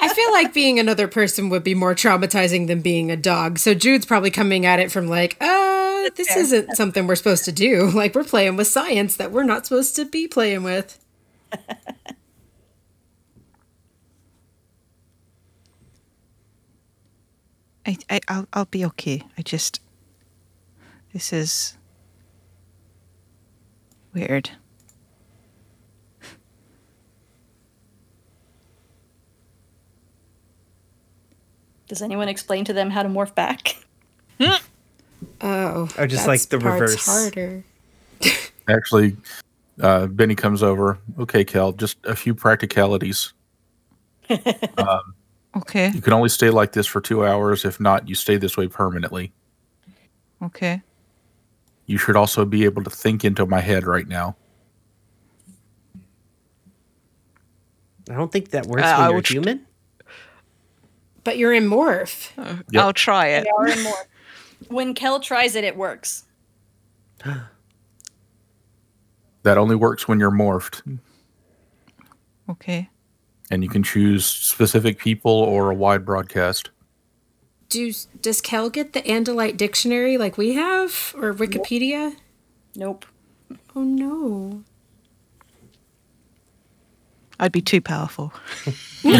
I 0.00 0.08
feel 0.14 0.30
like 0.32 0.54
being 0.54 0.78
another 0.78 1.08
person 1.08 1.48
would 1.50 1.64
be 1.64 1.74
more 1.74 1.94
traumatizing 1.94 2.66
than 2.66 2.80
being 2.80 3.10
a 3.10 3.16
dog. 3.16 3.58
So 3.58 3.74
Jude's 3.74 4.06
probably 4.06 4.30
coming 4.30 4.64
at 4.66 4.78
it 4.78 4.92
from 4.92 5.08
like, 5.08 5.36
uh, 5.40 6.10
this 6.16 6.28
fair. 6.28 6.38
isn't 6.38 6.76
something 6.76 7.06
we're 7.06 7.16
supposed 7.16 7.44
to 7.46 7.52
do. 7.52 7.90
Like 8.00 8.14
we're 8.14 8.24
playing 8.24 8.56
with 8.56 8.66
science 8.66 9.16
that 9.16 9.30
we're 9.32 9.42
not 9.44 9.66
supposed 9.66 9.96
to 9.96 10.04
be 10.04 10.26
playing 10.26 10.62
with. 10.62 10.98
I, 17.86 17.96
I 18.08 18.20
I'll 18.28 18.46
I'll 18.52 18.64
be 18.66 18.84
okay. 18.86 19.22
I 19.36 19.42
just 19.42 19.80
this 21.12 21.32
is 21.32 21.76
weird. 24.12 24.50
Does 31.88 32.02
anyone 32.02 32.28
explain 32.28 32.64
to 32.66 32.72
them 32.72 32.90
how 32.90 33.02
to 33.02 33.08
morph 33.08 33.34
back? 33.34 33.76
Oh, 35.42 35.88
Oh, 35.98 36.06
just 36.06 36.26
that's 36.26 36.26
like 36.26 36.40
the 36.48 36.58
part's 36.58 36.80
reverse. 36.80 37.06
Harder. 37.06 37.64
Actually, 38.68 39.16
uh, 39.80 40.06
Benny 40.06 40.34
comes 40.34 40.62
over. 40.62 40.98
Okay, 41.18 41.44
Kel, 41.44 41.72
just 41.72 41.98
a 42.04 42.14
few 42.16 42.34
practicalities. 42.34 43.32
Okay. 45.56 45.90
You 45.90 46.00
can 46.00 46.12
only 46.12 46.28
stay 46.28 46.48
like 46.48 46.70
this 46.72 46.86
for 46.86 47.00
two 47.00 47.26
hours. 47.26 47.64
If 47.64 47.80
not, 47.80 48.08
you 48.08 48.14
stay 48.14 48.36
this 48.36 48.56
way 48.56 48.68
permanently. 48.68 49.32
Okay. 50.42 50.80
You 51.90 51.98
should 51.98 52.14
also 52.14 52.44
be 52.44 52.64
able 52.66 52.84
to 52.84 52.90
think 52.90 53.24
into 53.24 53.44
my 53.46 53.58
head 53.58 53.84
right 53.84 54.06
now. 54.06 54.36
I 58.08 58.14
don't 58.14 58.30
think 58.30 58.50
that 58.50 58.66
works 58.66 58.84
Uh, 58.84 58.94
when 58.94 59.00
I 59.00 59.06
you're 59.08 59.14
would- 59.16 59.26
human. 59.26 59.66
But 61.24 61.36
you're 61.36 61.52
in 61.52 61.68
morph. 61.68 62.30
Yep. 62.70 62.80
I'll 62.82 62.92
try 62.92 63.26
it. 63.26 63.42
They 63.42 63.50
are 63.50 63.66
in 63.66 63.78
morph. 63.78 64.04
When 64.68 64.94
Kel 64.94 65.18
tries 65.18 65.56
it, 65.56 65.64
it 65.64 65.76
works. 65.76 66.24
That 69.42 69.56
only 69.58 69.74
works 69.74 70.06
when 70.06 70.20
you're 70.20 70.30
morphed, 70.30 70.82
Okay. 72.48 72.90
and 73.50 73.64
you 73.64 73.70
can 73.70 73.82
choose 73.82 74.26
specific 74.26 74.98
people 74.98 75.32
or 75.32 75.70
a 75.70 75.74
wide 75.74 76.04
broadcast. 76.04 76.68
Do 77.70 77.92
does 78.20 78.40
Kel 78.40 78.68
get 78.68 78.92
the 78.92 79.02
Andalite 79.02 79.56
dictionary 79.56 80.18
like 80.18 80.36
we 80.36 80.54
have 80.54 81.14
or 81.16 81.32
Wikipedia? 81.32 82.16
Nope. 82.74 83.06
Oh 83.74 83.82
no. 83.82 84.64
I'd 87.38 87.52
be 87.52 87.62
too 87.62 87.80
powerful. 87.80 88.34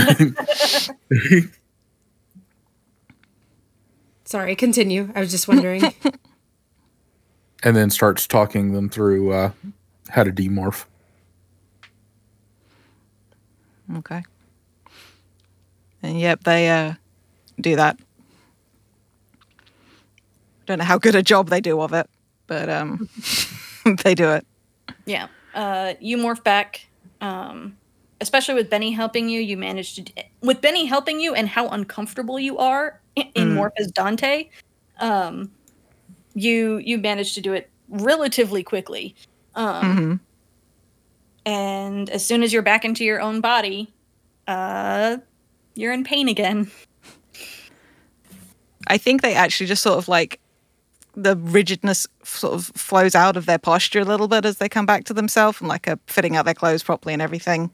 Sorry, 4.25 4.55
continue. 4.57 5.11
I 5.15 5.21
was 5.21 5.31
just 5.31 5.49
wondering. 5.49 5.83
and 7.63 7.77
then 7.77 7.89
starts 7.89 8.27
talking 8.27 8.73
them 8.73 8.89
through 8.89 9.33
uh, 9.33 9.53
how 10.11 10.25
to 10.25 10.33
demorph. 10.33 10.85
Okay. 13.97 14.23
And 16.03 16.21
yep, 16.21 16.45
they 16.45 16.69
uh, 16.69 16.95
do 17.61 17.77
that. 17.77 17.99
Don't 20.71 20.79
know 20.79 20.85
how 20.85 20.99
good 20.99 21.17
a 21.17 21.23
job 21.23 21.49
they 21.49 21.61
do 21.61 21.81
of 21.81 21.93
it, 21.93 22.09
but 22.47 22.69
um, 22.69 23.09
they 24.05 24.15
do 24.15 24.31
it. 24.31 24.47
Yeah. 25.05 25.27
Uh, 25.53 25.95
you 25.99 26.17
morph 26.17 26.45
back. 26.45 26.87
Um, 27.21 27.77
especially 28.21 28.55
with 28.55 28.71
Benny 28.71 28.93
helping 28.93 29.29
you, 29.29 29.41
you 29.41 29.57
manage 29.57 29.97
to. 29.97 30.05
With 30.43 30.61
Benny 30.61 30.85
helping 30.87 31.19
you 31.19 31.35
and 31.35 31.49
how 31.49 31.67
uncomfortable 31.71 32.39
you 32.39 32.57
are 32.59 33.01
i- 33.19 33.29
in 33.35 33.57
morph 33.57 33.73
as 33.79 33.91
Dante, 33.91 34.49
um, 35.01 35.51
you 36.35 36.77
you 36.77 36.99
manage 36.99 37.35
to 37.35 37.41
do 37.41 37.53
it 37.53 37.69
relatively 37.89 38.63
quickly. 38.63 39.17
Um, 39.57 40.21
and 41.47 42.09
as 42.11 42.25
soon 42.25 42.45
as 42.45 42.53
you're 42.53 42.63
back 42.63 42.85
into 42.85 43.05
your 43.05 43.21
own 43.21 43.41
body, 43.41 43.93
uh, 44.47 45.17
you're 45.75 45.93
in 45.93 46.05
pain 46.05 46.29
again. 46.29 46.71
I 48.87 48.99
think 48.99 49.23
they 49.23 49.35
actually 49.35 49.67
just 49.67 49.83
sort 49.83 49.99
of 49.99 50.07
like 50.07 50.39
the 51.15 51.37
rigidness 51.37 52.07
sort 52.23 52.55
of 52.55 52.67
flows 52.67 53.15
out 53.15 53.37
of 53.37 53.47
their 53.47 53.59
posture 53.59 54.01
a 54.01 54.05
little 54.05 54.29
bit 54.29 54.45
as 54.45 54.59
they 54.59 54.69
come 54.69 54.87
back 54.87 55.05
to 55.05 55.15
themselves 55.15 55.61
and 55.61 55.69
like 55.69 55.89
are 55.89 55.99
fitting 56.07 56.37
out 56.37 56.45
their 56.45 56.55
clothes 56.55 56.83
properly 56.83 57.13
and 57.13 57.23
everything. 57.23 57.71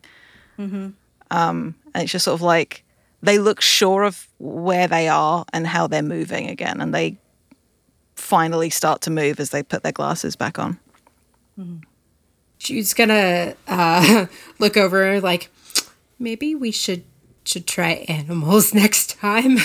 Um, 1.30 1.74
and 1.94 2.02
it's 2.04 2.12
just 2.12 2.24
sort 2.24 2.34
of 2.34 2.42
like 2.42 2.84
they 3.22 3.38
look 3.38 3.60
sure 3.60 4.04
of 4.04 4.26
where 4.38 4.86
they 4.88 5.08
are 5.08 5.44
and 5.52 5.66
how 5.66 5.86
they're 5.86 6.02
moving 6.02 6.48
again, 6.48 6.80
and 6.80 6.94
they 6.94 7.18
finally 8.14 8.70
start 8.70 9.00
to 9.02 9.10
move 9.10 9.38
as 9.40 9.50
they 9.50 9.62
put 9.62 9.82
their 9.82 9.92
glasses 9.92 10.36
back 10.36 10.58
on. 10.58 10.78
She's 12.58 12.94
gonna 12.94 13.54
uh, 13.68 14.26
look 14.58 14.76
over 14.76 15.20
like 15.20 15.50
maybe 16.18 16.54
we 16.54 16.70
should 16.70 17.04
should 17.44 17.66
try 17.66 18.04
animals 18.08 18.72
next 18.82 19.18
time. 19.18 19.58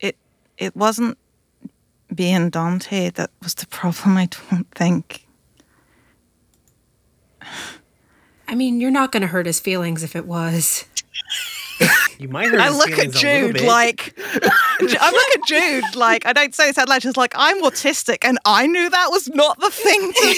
It 0.00 0.16
it 0.56 0.74
wasn't 0.76 1.18
being 2.18 2.50
Dante 2.50 3.10
that 3.10 3.30
was 3.40 3.54
the 3.54 3.66
problem. 3.68 4.16
I 4.16 4.26
don't 4.50 4.66
think. 4.74 5.24
I 8.48 8.56
mean, 8.56 8.80
you're 8.80 8.90
not 8.90 9.12
gonna 9.12 9.28
hurt 9.28 9.46
his 9.46 9.60
feelings 9.60 10.02
if 10.02 10.16
it 10.16 10.26
was. 10.26 10.84
You 12.18 12.28
might 12.28 12.48
hurt 12.48 12.58
I 12.58 12.66
his 12.66 12.76
look 12.76 12.90
at 12.90 12.96
feelings 12.96 13.22
a 13.22 13.26
little 13.26 13.52
Jude 13.52 13.60
like 13.60 14.18
I 14.18 15.10
look 15.12 15.38
at 15.38 15.46
Jude 15.46 15.94
like 15.94 16.26
I 16.26 16.32
don't 16.32 16.52
say 16.52 16.66
this 16.66 16.76
out 16.76 16.88
loud. 16.88 17.02
She's 17.02 17.16
like 17.16 17.34
I'm 17.36 17.62
autistic, 17.62 18.18
and 18.22 18.36
I 18.44 18.66
knew 18.66 18.90
that 18.90 19.06
was 19.10 19.28
not 19.28 19.60
the 19.60 19.70
thing 19.70 20.12
to 20.12 20.34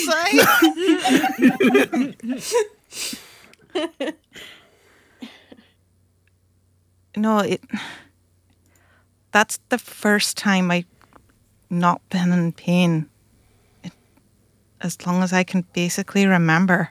say. 3.72 4.14
no, 7.16 7.38
it. 7.38 7.62
That's 9.32 9.58
the 9.70 9.78
first 9.78 10.36
time 10.36 10.70
I 10.70 10.84
not 11.70 12.06
been 12.10 12.32
in 12.32 12.52
pain. 12.52 13.08
It, 13.82 13.92
as 14.80 15.06
long 15.06 15.22
as 15.22 15.32
I 15.32 15.44
can 15.44 15.64
basically 15.72 16.26
remember. 16.26 16.90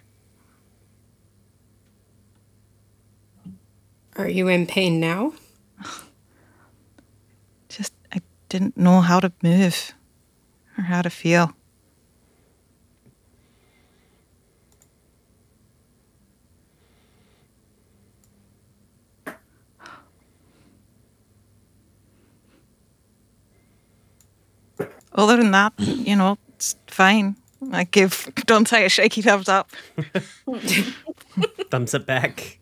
Are 4.15 4.29
you 4.29 4.47
in 4.47 4.65
pain 4.65 4.99
now? 4.99 5.33
Just 7.69 7.93
I 8.11 8.21
didn't 8.49 8.77
know 8.77 9.01
how 9.01 9.19
to 9.19 9.31
move 9.43 9.93
or 10.77 10.83
how 10.85 11.01
to 11.01 11.09
feel. 11.09 11.53
Other 25.19 25.35
than 25.37 25.51
that, 25.51 25.73
you 25.77 26.15
know, 26.15 26.37
it's 26.55 26.75
fine. 26.87 27.35
I 27.73 27.83
give 27.83 28.31
Dante 28.45 28.85
a 28.85 28.89
shaky 28.89 29.21
thumbs 29.21 29.49
up. 29.49 29.69
Thumbs 31.69 31.93
up 31.93 32.05
back. 32.05 32.57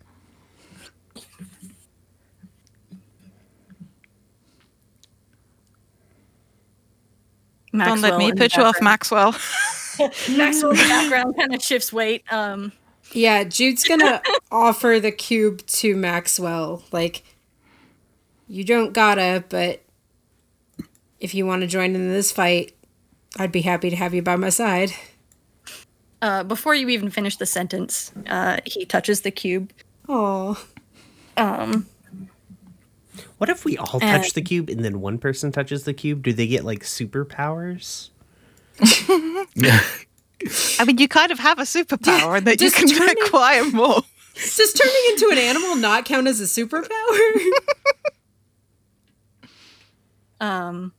Don't 7.72 8.02
let 8.02 8.17
me 8.17 8.30
in 8.30 8.36
put 8.36 8.56
you 8.56 8.63
off, 8.63 8.82
Maxwell. 8.82 9.32
Maxwell 10.36 10.72
in 10.72 10.78
the 10.78 10.86
background 10.88 11.36
kind 11.38 11.54
of 11.54 11.62
shifts 11.62 11.93
weight. 11.93 12.24
Um, 12.32 12.72
Yeah, 13.13 13.43
Jude's 13.43 13.84
gonna 13.84 14.22
offer 14.52 15.00
the 15.00 15.12
cube 15.12 15.65
to 15.67 15.96
Maxwell. 15.96 16.84
Like, 16.91 17.24
you 18.48 18.63
don't 18.63 18.93
gotta, 18.93 19.43
but 19.50 19.84
if 21.20 21.34
you 21.36 21.46
want 21.46 21.62
to 21.62 21.68
join 21.68 21.96
in 21.96 22.10
this 22.10 22.32
fight, 22.32 22.74
I'd 23.38 23.52
be 23.52 23.62
happy 23.62 23.90
to 23.90 23.96
have 23.96 24.14
you 24.14 24.22
by 24.22 24.36
my 24.36 24.50
side. 24.50 24.92
uh, 26.22 26.44
before 26.44 26.74
you 26.76 26.90
even 26.90 27.10
finish 27.10 27.38
the 27.38 27.46
sentence, 27.46 28.12
uh, 28.28 28.58
he 28.66 28.86
touches 28.86 29.22
the 29.22 29.32
cube. 29.32 29.72
Oh, 30.10 30.64
Um, 31.36 31.86
What 33.38 33.50
if 33.50 33.64
we 33.66 33.78
all 33.78 34.00
And- 34.02 34.24
touch 34.24 34.34
the 34.34 34.42
cube 34.42 34.70
and 34.70 34.84
then 34.84 35.02
one 35.02 35.18
person 35.20 35.52
touches 35.52 35.84
the 35.84 35.94
cube? 35.94 36.24
Do 36.24 36.34
they 36.34 36.48
get 36.48 36.64
like 36.66 36.80
superpowers? 36.84 38.10
I 40.80 40.86
mean, 40.86 40.98
you 40.98 41.08
kind 41.08 41.32
of 41.32 41.40
have 41.40 41.60
a 41.60 41.64
superpower 41.64 42.44
that 42.44 42.60
you 42.62 42.68
just 42.70 42.76
can 42.76 42.88
turning- 42.88 43.16
acquire 43.26 43.66
more. 43.72 44.02
does 44.36 44.74
turning 44.74 45.04
into 45.10 45.30
an 45.32 45.38
animal 45.40 45.76
not 45.76 46.06
count 46.06 46.28
as 46.28 46.40
a 46.40 46.44
superpower? 46.46 47.40
um, 50.40 50.94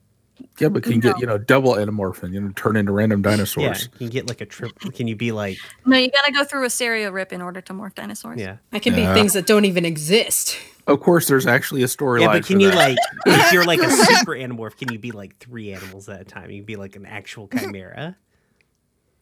Yeah, 0.59 0.69
but 0.69 0.83
can 0.83 0.93
you 0.93 1.01
get 1.01 1.19
you 1.21 1.27
know 1.27 1.39
double 1.39 1.75
anamorphin? 1.75 2.33
You 2.33 2.41
know, 2.41 2.53
turn 2.57 2.77
into 2.77 2.93
random 2.93 3.23
dinosaurs. 3.23 3.83
Yeah. 3.83 3.97
Can 3.97 4.07
you 4.07 4.11
get 4.11 4.29
like 4.29 4.41
a 4.41 4.47
trip? 4.47 4.79
Can 4.95 5.07
you 5.07 5.17
be 5.17 5.33
like, 5.33 5.59
no, 5.87 5.97
you 5.97 6.11
gotta 6.11 6.33
go 6.33 6.45
through 6.45 6.65
a 6.65 6.69
Sario 6.69 7.13
rip 7.13 7.33
in 7.33 7.41
order 7.41 7.61
to 7.61 7.73
morph 7.73 7.95
dinosaurs. 7.95 8.41
yeah. 8.41 8.57
I 8.73 8.79
can 8.79 8.95
be 8.95 9.05
things 9.07 9.33
that 9.35 9.47
don't 9.47 9.65
even 9.65 9.85
exist. 9.85 10.59
Of 10.87 11.01
course, 11.01 11.29
there's 11.29 11.47
actually 11.47 11.83
a 11.83 11.87
storyline. 11.87 12.21
Yeah, 12.23 12.27
but 12.29 12.43
for 12.45 12.49
can 12.49 12.61
you 12.61 12.71
that. 12.71 12.77
like, 12.77 12.99
if 13.27 13.53
you're 13.53 13.67
like 13.67 13.81
a 13.81 13.91
super 13.91 14.33
animorph, 14.33 14.77
can 14.77 14.91
you 14.91 14.99
be 14.99 15.13
like 15.13 15.37
three 15.39 15.73
animals 15.73 16.09
at 16.09 16.21
a 16.21 16.25
time? 16.25 16.51
You 16.51 16.59
can 16.59 16.67
be 16.67 16.77
like 16.77 16.97
an 16.97 17.05
actual 17.07 17.47
chimera. 17.49 18.17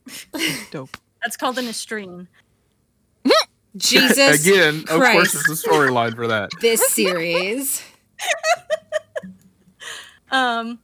Dope. 0.71 0.97
That's 1.23 1.37
called 1.37 1.59
an 1.59 1.67
estrine. 1.67 2.29
Jesus 3.77 4.47
Again, 4.47 4.81
of 4.83 4.87
course, 4.87 5.33
Christ. 5.33 5.33
there's 5.35 5.65
a 5.65 5.69
storyline 5.69 6.15
for 6.15 6.29
that. 6.29 6.51
this 6.61 6.87
series. 6.93 7.83
Um, 10.31 10.79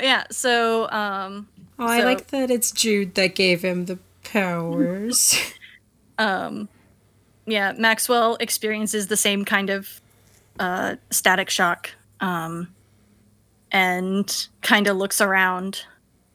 yeah. 0.00 0.24
So, 0.30 0.90
um, 0.90 1.48
Oh, 1.78 1.86
I 1.86 2.04
like 2.04 2.28
that 2.28 2.50
it's 2.50 2.70
Jude 2.70 3.14
that 3.16 3.34
gave 3.34 3.62
him 3.62 3.86
the 3.86 3.98
powers. 4.22 5.36
um, 6.18 6.68
yeah, 7.46 7.72
Maxwell 7.76 8.36
experiences 8.38 9.08
the 9.08 9.16
same 9.16 9.44
kind 9.44 9.70
of 9.70 10.00
uh, 10.60 10.94
static 11.10 11.50
shock, 11.50 11.90
um, 12.20 12.72
and 13.72 14.46
kind 14.62 14.86
of 14.86 14.96
looks 14.96 15.20
around, 15.20 15.84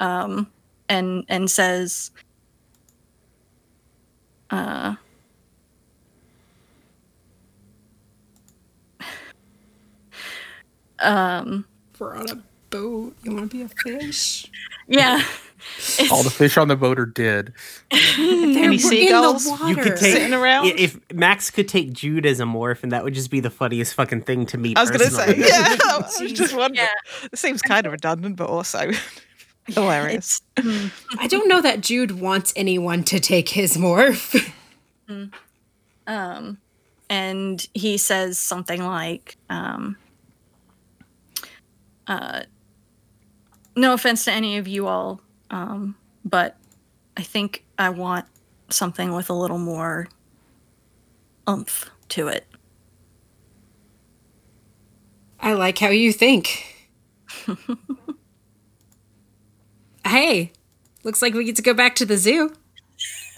um, 0.01 0.51
and 0.89 1.23
and 1.29 1.49
says, 1.49 2.11
uh, 4.49 4.95
um, 10.99 11.65
We're 11.97 12.17
on 12.17 12.29
a 12.29 12.43
boat. 12.69 13.15
You 13.23 13.33
want 13.35 13.51
to 13.51 13.57
be 13.57 13.63
a 13.63 13.67
fish? 13.69 14.47
yeah. 14.87 15.23
All 16.11 16.23
the 16.23 16.29
fish 16.29 16.57
on 16.57 16.69
the 16.69 16.75
boat 16.75 16.97
are 16.99 17.05
dead. 17.05 17.53
They're 17.91 18.77
seagulls? 18.77 19.45
You 19.45 19.75
could 19.75 19.97
take 19.97 20.13
Sitting 20.13 20.33
around? 20.33 20.67
if 20.67 20.97
Max 21.13 21.51
could 21.51 21.67
take 21.67 21.91
Jude 21.91 22.25
as 22.25 22.39
a 22.39 22.43
morph, 22.43 22.81
and 22.83 22.91
that 22.93 23.03
would 23.03 23.13
just 23.13 23.29
be 23.29 23.39
the 23.41 23.49
funniest 23.49 23.93
fucking 23.93 24.21
thing 24.21 24.45
to 24.47 24.57
me. 24.57 24.73
I 24.75 24.81
was 24.81 24.89
going 24.89 25.01
to 25.01 25.11
say, 25.11 25.35
yeah. 25.37 25.75
I 25.83 26.05
was 26.21 26.31
just 26.31 26.55
wondering. 26.55 26.85
Yeah. 26.85 27.27
It 27.31 27.37
seems 27.37 27.61
kind 27.61 27.85
of 27.85 27.91
redundant, 27.91 28.37
but 28.37 28.47
also 28.49 28.91
hilarious. 29.67 30.41
It's 30.57 30.91
I 31.17 31.27
don't 31.27 31.49
know 31.49 31.61
that 31.61 31.81
Jude 31.81 32.11
wants 32.11 32.53
anyone 32.55 33.03
to 33.05 33.19
take 33.19 33.49
his 33.49 33.75
morph. 33.75 34.51
um, 36.07 36.57
and 37.09 37.67
he 37.73 37.97
says 37.97 38.39
something 38.39 38.81
like, 38.83 39.35
um, 39.49 39.97
uh, 42.07 42.43
"No 43.75 43.93
offense 43.93 44.25
to 44.25 44.31
any 44.31 44.57
of 44.57 44.67
you 44.67 44.87
all, 44.87 45.21
um, 45.49 45.95
but 46.25 46.57
I 47.17 47.21
think 47.23 47.63
I 47.77 47.89
want 47.89 48.25
something 48.69 49.13
with 49.13 49.29
a 49.29 49.33
little 49.33 49.57
more 49.57 50.07
umph 51.47 51.89
to 52.09 52.27
it." 52.27 52.45
I 55.39 55.53
like 55.53 55.77
how 55.79 55.89
you 55.89 56.11
think. 56.11 56.75
hey, 60.05 60.51
looks 61.03 61.21
like 61.21 61.33
we 61.33 61.45
get 61.45 61.55
to 61.55 61.61
go 61.61 61.73
back 61.73 61.95
to 61.95 62.05
the 62.05 62.17
zoo. 62.17 62.53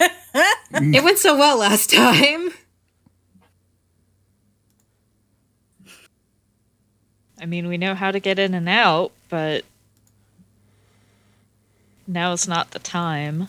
it 0.00 1.04
went 1.04 1.18
so 1.18 1.36
well 1.36 1.58
last 1.58 1.92
time. 1.92 2.50
I 7.40 7.46
mean, 7.46 7.66
we 7.66 7.76
know 7.76 7.94
how 7.94 8.10
to 8.10 8.20
get 8.20 8.38
in 8.38 8.54
and 8.54 8.68
out, 8.68 9.12
but 9.28 9.64
now's 12.12 12.46
not 12.46 12.70
the 12.70 12.78
time. 12.78 13.48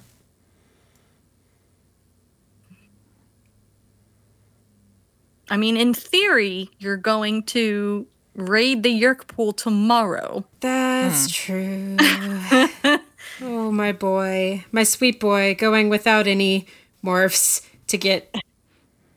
I 5.49 5.57
mean, 5.57 5.77
in 5.77 5.93
theory, 5.93 6.69
you're 6.79 6.97
going 6.97 7.43
to 7.43 8.07
raid 8.35 8.83
the 8.83 8.89
Yeerk 8.89 9.27
pool 9.27 9.53
tomorrow. 9.53 10.45
That's 10.61 11.29
true. 11.29 11.97
Oh, 13.41 13.71
my 13.71 13.91
boy. 13.91 14.63
My 14.71 14.83
sweet 14.83 15.19
boy 15.19 15.55
going 15.55 15.89
without 15.89 16.27
any 16.27 16.67
morphs 17.03 17.65
to 17.87 17.97
get 17.97 18.33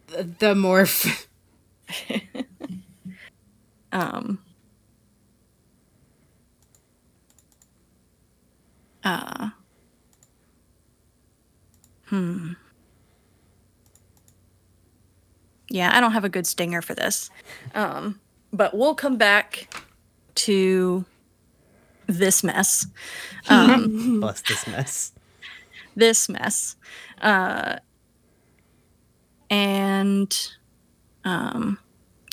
the, 0.09 0.22
the 0.24 0.55
morph. 0.55 1.26
Um. 3.92 4.38
Uh. 9.07 9.50
Hmm. 12.07 12.52
Yeah, 15.68 15.96
I 15.96 16.00
don't 16.00 16.12
have 16.12 16.24
a 16.24 16.28
good 16.28 16.46
stinger 16.46 16.82
for 16.82 16.94
this. 16.94 17.30
Um, 17.74 18.20
but 18.52 18.76
we'll 18.76 18.94
come 18.96 19.16
back 19.16 19.72
to 20.36 21.04
this 22.07 22.42
mess. 22.42 22.86
Um, 23.48 24.20
Bless 24.20 24.42
this 24.42 24.66
mess. 24.66 25.12
this 25.94 26.28
mess. 26.28 26.76
Uh, 27.20 27.76
and 29.50 30.52
um, 31.24 31.78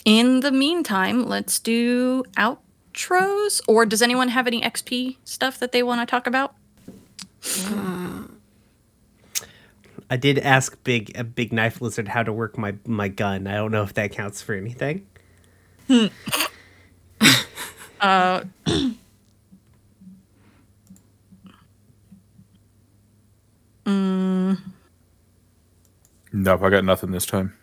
in 0.06 0.40
the 0.40 0.52
meantime, 0.52 1.28
let's 1.28 1.60
do 1.60 2.24
outros. 2.36 3.62
Or 3.68 3.86
does 3.86 4.02
anyone 4.02 4.30
have 4.30 4.48
any 4.48 4.62
XP 4.62 5.18
stuff 5.24 5.60
that 5.60 5.72
they 5.72 5.84
want 5.84 6.02
to 6.02 6.06
talk 6.10 6.26
about? 6.26 6.56
I 10.10 10.18
did 10.18 10.38
ask 10.40 10.82
Big 10.84 11.12
a 11.18 11.24
Big 11.24 11.52
Knife 11.54 11.82
Lizard 11.82 12.08
how 12.08 12.24
to 12.24 12.32
work 12.34 12.58
my 12.58 12.76
my 12.86 13.08
gun. 13.08 13.48
I 13.48 13.56
don't 13.56 13.72
know 13.72 13.84
if 13.84 13.94
that 13.96 14.12
counts 14.12 14.42
for 14.42 14.54
anything. 14.54 15.08
Uh, 18.04 18.44
mm, 23.86 24.58
Nope, 26.34 26.62
I 26.64 26.70
got 26.70 26.84
nothing 26.84 27.12
this 27.12 27.26
time. 27.26 27.54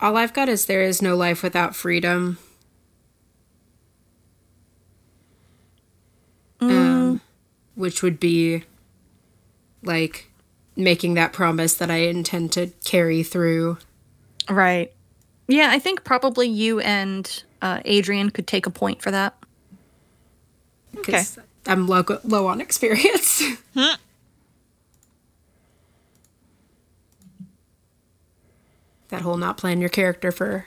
All 0.00 0.16
I've 0.16 0.32
got 0.32 0.48
is 0.48 0.64
there 0.64 0.80
is 0.80 1.02
no 1.02 1.16
life 1.16 1.42
without 1.42 1.76
freedom. 1.76 2.38
Um, 6.62 7.20
which 7.80 8.02
would 8.02 8.20
be 8.20 8.62
like 9.82 10.30
making 10.76 11.14
that 11.14 11.32
promise 11.32 11.74
that 11.74 11.90
I 11.90 11.96
intend 11.96 12.52
to 12.52 12.68
carry 12.84 13.22
through. 13.22 13.78
right. 14.48 14.92
Yeah, 15.48 15.70
I 15.72 15.80
think 15.80 16.04
probably 16.04 16.46
you 16.46 16.78
and 16.80 17.42
uh, 17.60 17.80
Adrian 17.84 18.30
could 18.30 18.46
take 18.46 18.66
a 18.66 18.70
point 18.70 19.02
for 19.02 19.10
that. 19.10 19.34
because 20.92 21.38
I'm 21.66 21.88
low, 21.88 22.04
low 22.22 22.46
on 22.46 22.60
experience. 22.60 23.42
that 29.08 29.22
whole 29.22 29.38
not 29.38 29.56
playing 29.56 29.80
your 29.80 29.88
character 29.88 30.30
for 30.30 30.66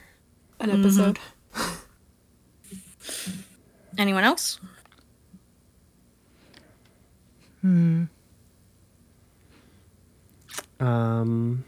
an 0.60 0.72
episode. 0.72 1.20
Anyone 3.98 4.24
else? 4.24 4.60
Um, 10.80 11.64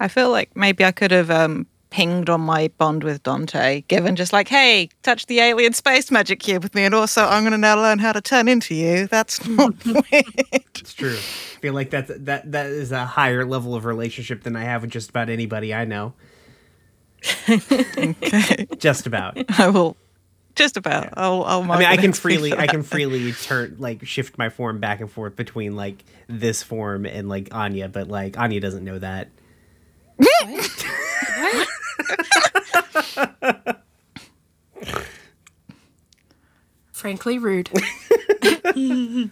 I 0.00 0.08
feel 0.08 0.30
like 0.30 0.54
maybe 0.56 0.84
I 0.84 0.92
could 0.92 1.10
have 1.10 1.30
um, 1.30 1.66
pinged 1.94 2.28
on 2.28 2.40
my 2.40 2.66
bond 2.76 3.04
with 3.04 3.22
Dante, 3.22 3.82
given 3.82 4.16
just 4.16 4.32
like, 4.32 4.48
hey, 4.48 4.88
touch 5.04 5.26
the 5.26 5.38
alien 5.38 5.72
space 5.74 6.10
magic 6.10 6.40
cube 6.40 6.64
with 6.64 6.74
me, 6.74 6.82
and 6.82 6.92
also 6.92 7.22
I'm 7.22 7.44
going 7.44 7.52
to 7.52 7.58
now 7.58 7.76
learn 7.76 8.00
how 8.00 8.10
to 8.10 8.20
turn 8.20 8.48
into 8.48 8.74
you. 8.74 9.06
That's 9.06 9.46
not 9.48 9.72
weird. 9.86 10.04
it's 10.50 10.92
true. 10.92 11.14
I 11.14 11.60
feel 11.60 11.72
like 11.72 11.90
that's 11.90 12.10
that 12.12 12.50
that 12.50 12.66
is 12.66 12.90
a 12.90 13.06
higher 13.06 13.46
level 13.46 13.76
of 13.76 13.84
relationship 13.84 14.42
than 14.42 14.56
I 14.56 14.64
have 14.64 14.82
with 14.82 14.90
just 14.90 15.10
about 15.10 15.28
anybody 15.28 15.72
I 15.72 15.84
know. 15.84 16.14
okay. 17.48 18.66
Just 18.76 19.06
about. 19.06 19.38
I 19.60 19.68
will. 19.68 19.96
Just 20.56 20.76
about. 20.76 21.10
I'll. 21.16 21.44
I'll 21.44 21.70
I 21.70 21.78
mean, 21.78 21.86
I 21.86 21.96
can 21.96 22.12
freely, 22.12 22.52
I 22.52 22.66
can 22.66 22.82
freely 22.82 23.30
turn 23.30 23.76
like 23.78 24.04
shift 24.04 24.36
my 24.36 24.48
form 24.48 24.80
back 24.80 25.00
and 25.00 25.08
forth 25.08 25.36
between 25.36 25.76
like 25.76 26.04
this 26.26 26.60
form 26.60 27.06
and 27.06 27.28
like 27.28 27.54
Anya, 27.54 27.88
but 27.88 28.08
like 28.08 28.36
Anya 28.36 28.58
doesn't 28.58 28.82
know 28.84 28.98
that. 28.98 29.28
Frankly, 36.92 37.38
rude. 37.38 37.70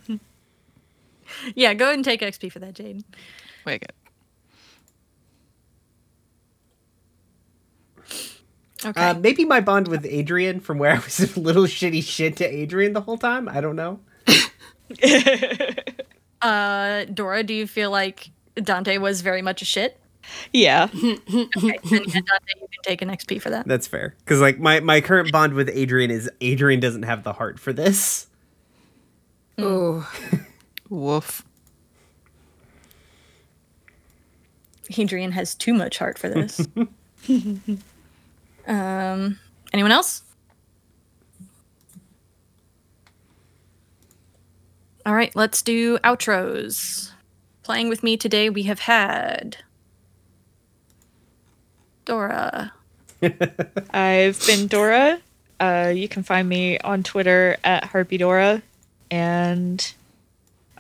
Yeah, 1.55 1.75
go 1.75 1.87
ahead 1.87 1.97
and 1.97 2.05
take 2.05 2.21
XP 2.21 2.53
for 2.53 2.61
that, 2.61 2.75
Jade. 2.75 3.03
We're 3.65 3.79
good. 3.79 3.93
Okay. 8.85 9.01
Uh, 9.01 9.15
maybe 9.15 9.45
my 9.45 9.61
bond 9.61 9.87
with 9.87 10.05
Adrian 10.05 10.59
from 10.61 10.79
where 10.79 10.93
I 10.93 10.99
was 10.99 11.37
a 11.37 11.41
little 11.41 11.65
shitty 11.65 12.03
shit 12.03 12.37
to 12.39 12.45
Adrian 12.45 12.95
the 12.95 13.01
whole 13.01 13.19
time. 13.19 13.49
I 13.49 13.61
don't 13.61 13.77
know. 13.77 14.01
uh, 16.43 17.05
Dora, 17.05 17.45
do 17.45 17.55
you 17.55 17.69
feel 17.69 17.91
like 17.91 18.31
Dante 18.57 18.99
was 18.99 19.21
very 19.21 19.43
much 19.43 19.63
a 19.63 19.65
shit? 19.65 20.01
Yeah. 20.53 20.89
Okay, 21.57 21.79
then 21.85 22.03
yeah, 22.07 22.21
Dante, 22.21 22.53
you 22.61 22.69
can 22.69 22.83
take 22.85 23.03
an 23.03 23.09
XP 23.09 23.41
for 23.41 23.51
that. 23.51 23.67
That's 23.67 23.87
fair. 23.87 24.15
Because 24.21 24.41
like 24.41 24.59
my 24.59 24.81
my 24.81 25.01
current 25.01 25.33
bond 25.33 25.55
with 25.55 25.69
Adrian 25.71 26.11
is 26.11 26.31
Adrian 26.41 26.81
doesn't 26.81 27.05
have 27.05 27.23
the 27.23 27.33
heart 27.33 27.59
for 27.59 27.73
this. 27.73 28.27
Oh, 29.59 30.11
Woof. 30.89 31.45
Adrian 34.97 35.33
has 35.33 35.55
too 35.55 35.73
much 35.73 35.99
heart 35.99 36.19
for 36.19 36.29
this. 36.29 36.67
um, 38.67 39.39
anyone 39.73 39.93
else? 39.93 40.23
All 45.05 45.15
right, 45.15 45.35
let's 45.35 45.63
do 45.63 45.99
outros. 45.99 47.11
Playing 47.63 47.89
with 47.89 48.03
me 48.03 48.17
today, 48.17 48.51
we 48.51 48.65
have 48.65 48.81
had 48.81 49.59
Dora, 52.05 52.73
I've 53.93 54.45
been 54.47 54.67
Dora. 54.67 55.21
Uh, 55.61 55.93
you 55.95 56.09
can 56.09 56.23
find 56.23 56.49
me 56.49 56.79
on 56.79 57.03
Twitter 57.03 57.57
at 57.63 57.85
HarpyDora 57.85 58.63
and 59.11 59.95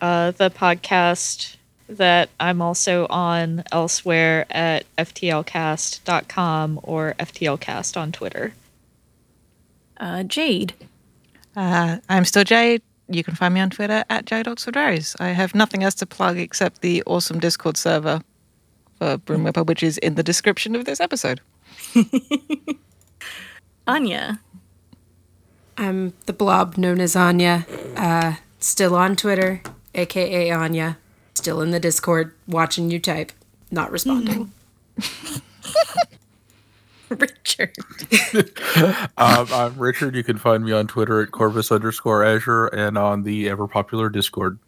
uh, 0.01 0.33
the 0.33 0.51
podcast 0.51 1.57
that 1.89 2.31
I'm 2.41 2.61
also 2.61 3.07
on 3.09 3.63
elsewhere 3.71 4.47
at 4.51 4.85
ftlcast.com 4.99 6.81
or 6.83 7.15
ftlcast 7.19 7.97
on 7.97 8.11
Twitter. 8.13 8.55
uh, 9.99 10.23
Jade, 10.25 10.75
Uh, 11.55 11.99
I'm 12.09 12.25
still 12.25 12.45
Jade. 12.45 12.83
You 13.09 13.23
can 13.23 13.35
find 13.35 13.53
me 13.55 13.61
on 13.61 13.69
Twitter 13.71 14.05
at 14.09 14.25
Jade 14.25 14.49
Oxford 14.49 14.75
Rose. 14.75 15.15
I 15.21 15.29
have 15.29 15.55
nothing 15.55 15.85
else 15.85 15.95
to 15.97 16.07
plug 16.07 16.39
except 16.39 16.81
the 16.81 17.03
awesome 17.05 17.39
Discord 17.41 17.77
server 17.77 18.23
for 19.03 19.19
Broom 19.19 19.45
Whipper, 19.45 19.63
which 19.63 19.83
is 19.83 19.99
in 19.99 20.15
the 20.15 20.23
description 20.23 20.77
of 20.77 20.85
this 20.85 21.01
episode. 21.01 21.41
Anya, 23.87 24.41
I'm 25.77 26.13
the 26.27 26.33
blob 26.33 26.77
known 26.77 27.01
as 27.01 27.17
Anya. 27.17 27.67
Uh, 27.97 28.35
still 28.61 28.95
on 28.95 29.17
Twitter, 29.17 29.63
aka 29.95 30.51
Anya. 30.51 30.99
Still 31.35 31.61
in 31.63 31.71
the 31.71 31.81
Discord, 31.81 32.35
watching 32.47 32.91
you 32.91 33.01
type, 33.01 33.33
not 33.71 33.91
responding. 33.91 34.53
Richard, 37.09 37.75
Um, 39.19 39.47
I'm 39.53 39.79
Richard. 39.79 40.15
You 40.15 40.25
can 40.25 40.39
find 40.39 40.65
me 40.65 40.73
on 40.73 40.87
Twitter 40.87 41.21
at 41.21 41.31
Corvus 41.31 41.71
underscore 41.73 42.25
Azure 42.25 42.69
and 42.69 42.97
on 42.97 43.25
the 43.25 43.49
ever 43.51 43.67
popular 43.67 44.09
Discord. 44.09 44.59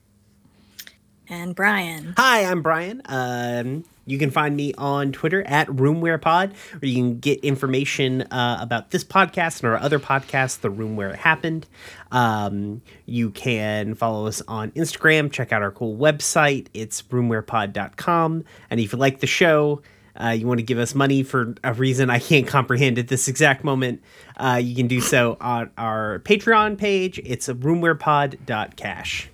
And 1.28 1.54
Brian. 1.54 2.14
Hi, 2.16 2.44
I'm 2.44 2.62
Brian. 2.62 3.00
Um, 3.06 3.84
you 4.06 4.18
can 4.18 4.30
find 4.30 4.54
me 4.54 4.74
on 4.74 5.12
Twitter 5.12 5.42
at 5.46 5.66
RoomWherePod, 5.68 6.52
where 6.52 6.88
you 6.88 6.94
can 6.94 7.18
get 7.18 7.40
information 7.40 8.22
uh, 8.22 8.58
about 8.60 8.90
this 8.90 9.02
podcast 9.02 9.62
and 9.62 9.70
our 9.72 9.78
other 9.78 9.98
podcast, 9.98 10.60
The 10.60 10.70
Room 10.70 10.96
Where 10.96 11.10
It 11.10 11.16
Happened. 11.16 11.66
Um, 12.12 12.82
you 13.06 13.30
can 13.30 13.94
follow 13.94 14.26
us 14.26 14.42
on 14.46 14.72
Instagram, 14.72 15.32
check 15.32 15.52
out 15.52 15.62
our 15.62 15.70
cool 15.70 15.96
website. 15.96 16.66
It's 16.74 17.02
roomwherepod.com. 17.02 18.44
And 18.70 18.80
if 18.80 18.92
you 18.92 18.98
like 18.98 19.20
the 19.20 19.26
show, 19.26 19.80
uh, 20.22 20.28
you 20.28 20.46
want 20.46 20.58
to 20.58 20.64
give 20.64 20.78
us 20.78 20.94
money 20.94 21.22
for 21.22 21.54
a 21.64 21.72
reason 21.72 22.10
I 22.10 22.18
can't 22.18 22.46
comprehend 22.46 22.98
at 22.98 23.08
this 23.08 23.26
exact 23.26 23.64
moment, 23.64 24.02
uh, 24.36 24.60
you 24.62 24.76
can 24.76 24.86
do 24.86 25.00
so 25.00 25.36
on 25.40 25.70
our 25.78 26.20
Patreon 26.20 26.78
page. 26.78 27.18
It's 27.24 27.48
roomwherepod.cash. 27.48 29.30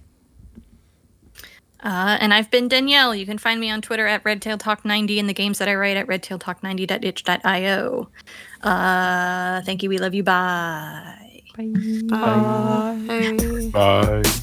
Uh, 1.82 2.18
and 2.20 2.34
I've 2.34 2.50
been 2.50 2.68
Danielle. 2.68 3.14
You 3.14 3.26
can 3.26 3.38
find 3.38 3.60
me 3.60 3.70
on 3.70 3.80
Twitter 3.80 4.06
at 4.06 4.22
RedtailTalk90 4.24 5.18
and 5.18 5.28
the 5.28 5.34
games 5.34 5.58
that 5.58 5.68
I 5.68 5.74
write 5.74 5.96
at 5.96 6.06
redtailtalk90.itch.io. 6.06 8.08
Uh, 8.62 9.62
thank 9.62 9.82
you. 9.82 9.88
We 9.88 9.98
love 9.98 10.14
you. 10.14 10.22
Bye. 10.22 11.42
Bye. 11.56 11.64
Thank 13.06 13.42
you 13.72 14.40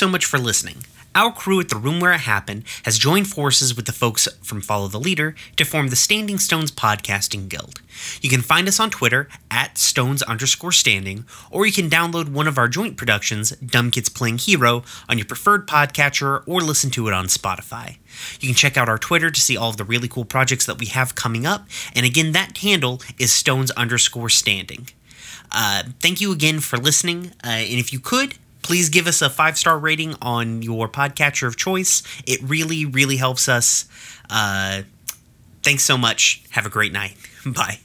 so 0.00 0.08
much 0.08 0.24
for 0.24 0.38
listening. 0.38 0.78
Our 1.14 1.30
crew 1.30 1.60
at 1.60 1.68
the 1.68 1.76
Room 1.76 2.00
Where 2.00 2.14
It 2.14 2.20
Happened 2.20 2.64
has 2.84 2.96
joined 2.96 3.28
forces 3.28 3.76
with 3.76 3.84
the 3.84 3.92
folks 3.92 4.26
from 4.40 4.62
Follow 4.62 4.88
the 4.88 4.98
Leader 4.98 5.34
to 5.56 5.66
form 5.66 5.88
the 5.88 5.96
Standing 5.96 6.38
Stones 6.38 6.72
Podcasting 6.72 7.50
Guild. 7.50 7.82
You 8.22 8.30
can 8.30 8.40
find 8.40 8.66
us 8.66 8.80
on 8.80 8.88
Twitter 8.88 9.28
at 9.50 9.76
Stones 9.76 10.22
underscore 10.22 10.72
standing, 10.72 11.26
or 11.50 11.66
you 11.66 11.72
can 11.72 11.90
download 11.90 12.30
one 12.30 12.48
of 12.48 12.56
our 12.56 12.66
joint 12.66 12.96
productions, 12.96 13.50
Dumb 13.56 13.90
Kids 13.90 14.08
Playing 14.08 14.38
Hero, 14.38 14.84
on 15.06 15.18
your 15.18 15.26
preferred 15.26 15.68
podcatcher 15.68 16.44
or 16.46 16.62
listen 16.62 16.88
to 16.92 17.06
it 17.06 17.12
on 17.12 17.26
Spotify. 17.26 17.98
You 18.40 18.48
can 18.48 18.56
check 18.56 18.78
out 18.78 18.88
our 18.88 18.96
Twitter 18.96 19.30
to 19.30 19.40
see 19.40 19.54
all 19.54 19.68
of 19.68 19.76
the 19.76 19.84
really 19.84 20.08
cool 20.08 20.24
projects 20.24 20.64
that 20.64 20.78
we 20.78 20.86
have 20.86 21.14
coming 21.14 21.44
up, 21.44 21.66
and 21.94 22.06
again, 22.06 22.32
that 22.32 22.56
handle 22.56 23.02
is 23.18 23.32
Stones 23.32 23.70
underscore 23.72 24.30
standing. 24.30 24.88
Uh, 25.52 25.82
thank 26.00 26.22
you 26.22 26.32
again 26.32 26.60
for 26.60 26.78
listening, 26.78 27.32
uh, 27.44 27.48
and 27.48 27.78
if 27.78 27.92
you 27.92 28.00
could, 28.00 28.36
please 28.62 28.88
give 28.88 29.06
us 29.06 29.22
a 29.22 29.30
five 29.30 29.58
star 29.58 29.78
rating 29.78 30.14
on 30.22 30.62
your 30.62 30.88
podcatcher 30.88 31.46
of 31.46 31.56
choice. 31.56 32.02
It 32.26 32.40
really, 32.42 32.84
really 32.84 33.16
helps 33.16 33.48
us. 33.48 33.86
Uh, 34.28 34.82
thanks 35.62 35.84
so 35.84 35.96
much. 35.98 36.42
Have 36.50 36.66
a 36.66 36.70
great 36.70 36.92
night. 36.92 37.16
Bye. 37.46 37.80